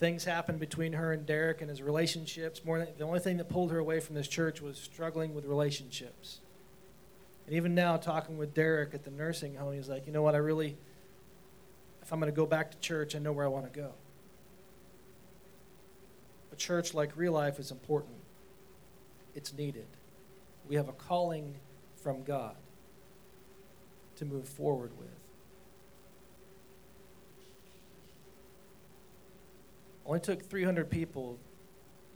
Things 0.00 0.24
happened 0.24 0.58
between 0.58 0.94
her 0.94 1.12
and 1.12 1.24
Derek 1.24 1.60
and 1.60 1.70
his 1.70 1.80
relationships. 1.80 2.64
More 2.64 2.80
than, 2.80 2.88
the 2.98 3.04
only 3.04 3.20
thing 3.20 3.36
that 3.36 3.48
pulled 3.48 3.70
her 3.70 3.78
away 3.78 4.00
from 4.00 4.16
this 4.16 4.26
church 4.26 4.60
was 4.60 4.76
struggling 4.76 5.36
with 5.36 5.44
relationships. 5.44 6.40
And 7.48 7.56
even 7.56 7.74
now, 7.74 7.96
talking 7.96 8.36
with 8.36 8.52
Derek 8.52 8.92
at 8.92 9.04
the 9.04 9.10
nursing 9.10 9.54
home, 9.54 9.72
he's 9.72 9.88
like, 9.88 10.06
you 10.06 10.12
know 10.12 10.20
what, 10.20 10.34
I 10.34 10.36
really, 10.36 10.76
if 12.02 12.12
I'm 12.12 12.20
going 12.20 12.30
to 12.30 12.36
go 12.36 12.44
back 12.44 12.70
to 12.72 12.78
church, 12.78 13.16
I 13.16 13.20
know 13.20 13.32
where 13.32 13.46
I 13.46 13.48
want 13.48 13.72
to 13.72 13.80
go. 13.80 13.92
A 16.52 16.56
church 16.56 16.92
like 16.92 17.16
Real 17.16 17.32
Life 17.32 17.58
is 17.58 17.70
important, 17.70 18.16
it's 19.34 19.54
needed. 19.54 19.86
We 20.68 20.76
have 20.76 20.90
a 20.90 20.92
calling 20.92 21.54
from 22.02 22.22
God 22.22 22.54
to 24.16 24.26
move 24.26 24.46
forward 24.46 24.90
with. 24.98 25.08
Only 30.04 30.20
took 30.20 30.42
300 30.42 30.90
people 30.90 31.38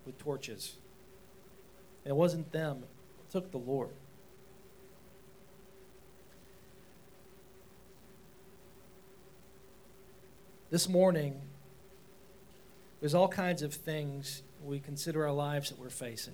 with 0.05 0.18
torches. 0.18 0.76
It 2.05 2.14
wasn't 2.14 2.53
them, 2.53 2.83
it 3.18 3.33
took 3.33 3.51
the 3.51 3.57
Lord. 3.57 3.95
This 10.73 10.89
morning, 10.89 11.39
there's 13.01 13.14
all 13.14 13.29
kinds 13.29 13.61
of 13.61 13.75
things 13.75 14.43
we 14.64 14.81
consider 14.81 15.27
our 15.27 15.33
lives 15.33 15.68
that 15.68 15.79
we're 15.79 15.91
facing. 15.91 16.33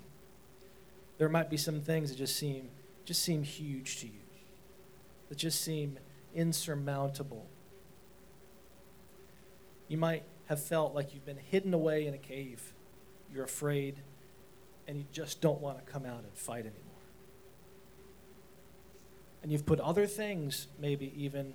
There 1.18 1.28
might 1.28 1.50
be 1.50 1.56
some 1.56 1.80
things 1.80 2.10
that 2.10 2.18
just 2.18 2.36
seem 2.36 2.68
just 3.04 3.22
seem 3.22 3.42
huge 3.42 3.98
to 3.98 4.06
you. 4.06 4.20
That 5.28 5.38
just 5.38 5.60
seem 5.60 5.98
insurmountable. 6.36 7.46
You 9.88 9.98
might 9.98 10.22
have 10.46 10.62
felt 10.62 10.94
like 10.94 11.14
you've 11.14 11.26
been 11.26 11.40
hidden 11.50 11.74
away 11.74 12.06
in 12.06 12.14
a 12.14 12.18
cave. 12.18 12.74
You're 13.34 13.42
afraid 13.42 13.96
and 14.86 14.98
you 14.98 15.04
just 15.10 15.40
don't 15.40 15.60
want 15.60 15.84
to 15.84 15.92
come 15.92 16.06
out 16.06 16.22
and 16.22 16.32
fight 16.34 16.60
anymore. 16.60 17.02
And 19.42 19.50
you've 19.50 19.66
put 19.66 19.80
other 19.80 20.06
things, 20.06 20.68
maybe 20.78 21.12
even 21.16 21.54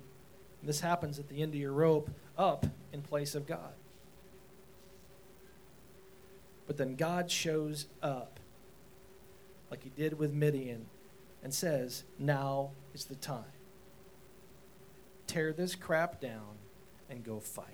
this 0.62 0.80
happens 0.80 1.18
at 1.18 1.30
the 1.30 1.40
end 1.40 1.54
of 1.54 1.60
your 1.60 1.72
rope, 1.72 2.10
up 2.36 2.66
in 2.92 3.02
place 3.02 3.34
of 3.34 3.46
God. 3.46 3.74
But 6.66 6.76
then 6.76 6.96
God 6.96 7.30
shows 7.30 7.86
up, 8.02 8.40
like 9.70 9.82
he 9.82 9.90
did 9.90 10.18
with 10.18 10.32
Midian, 10.32 10.86
and 11.42 11.52
says, 11.52 12.04
Now 12.18 12.70
is 12.94 13.04
the 13.04 13.16
time. 13.16 13.44
Tear 15.26 15.52
this 15.52 15.74
crap 15.74 16.20
down 16.20 16.58
and 17.10 17.22
go 17.22 17.40
fight. 17.40 17.66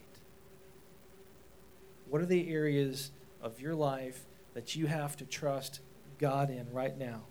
What 2.09 2.21
are 2.21 2.27
the 2.27 2.53
areas 2.53 3.13
of 3.41 3.61
your 3.61 3.75
life 3.75 4.27
that 4.55 4.75
you 4.75 4.87
have 4.87 5.17
to 5.19 5.25
trust 5.25 5.81
God 6.19 6.51
in 6.51 6.73
right 6.73 6.97
now? 6.99 7.23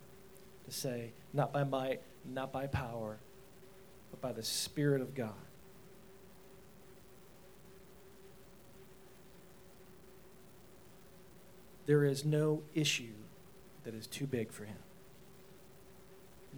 To 0.66 0.72
say, 0.72 1.14
not 1.34 1.52
by 1.52 1.64
might, 1.64 2.02
not 2.26 2.54
by 2.54 2.68
power, 2.68 3.20
but 4.12 4.22
by 4.22 4.32
the 4.32 4.44
Spirit 4.44 5.02
of 5.02 5.14
God. 5.14 5.34
There 11.90 12.06
is 12.06 12.24
no 12.24 12.62
issue 12.76 13.16
that 13.84 13.96
is 13.96 14.06
too 14.06 14.28
big 14.28 14.52
for 14.52 14.64
him. 14.64 14.78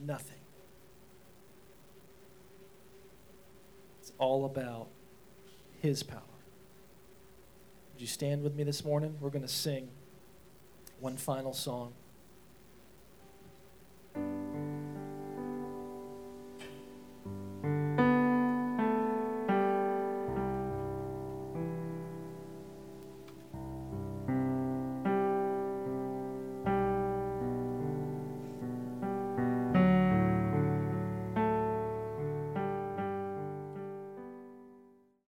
Nothing. 0.06 0.42
It's 4.02 4.12
all 4.18 4.44
about 4.44 4.90
his 5.82 6.04
power. 6.04 6.20
Would 7.94 8.02
you 8.02 8.08
stand 8.08 8.44
with 8.44 8.56
me 8.56 8.66
this 8.66 8.84
morning? 8.84 9.16
We're 9.22 9.30
going 9.30 9.42
to 9.42 9.48
sing 9.48 9.88
one 11.00 11.16
final 11.16 11.54
song. 11.54 11.94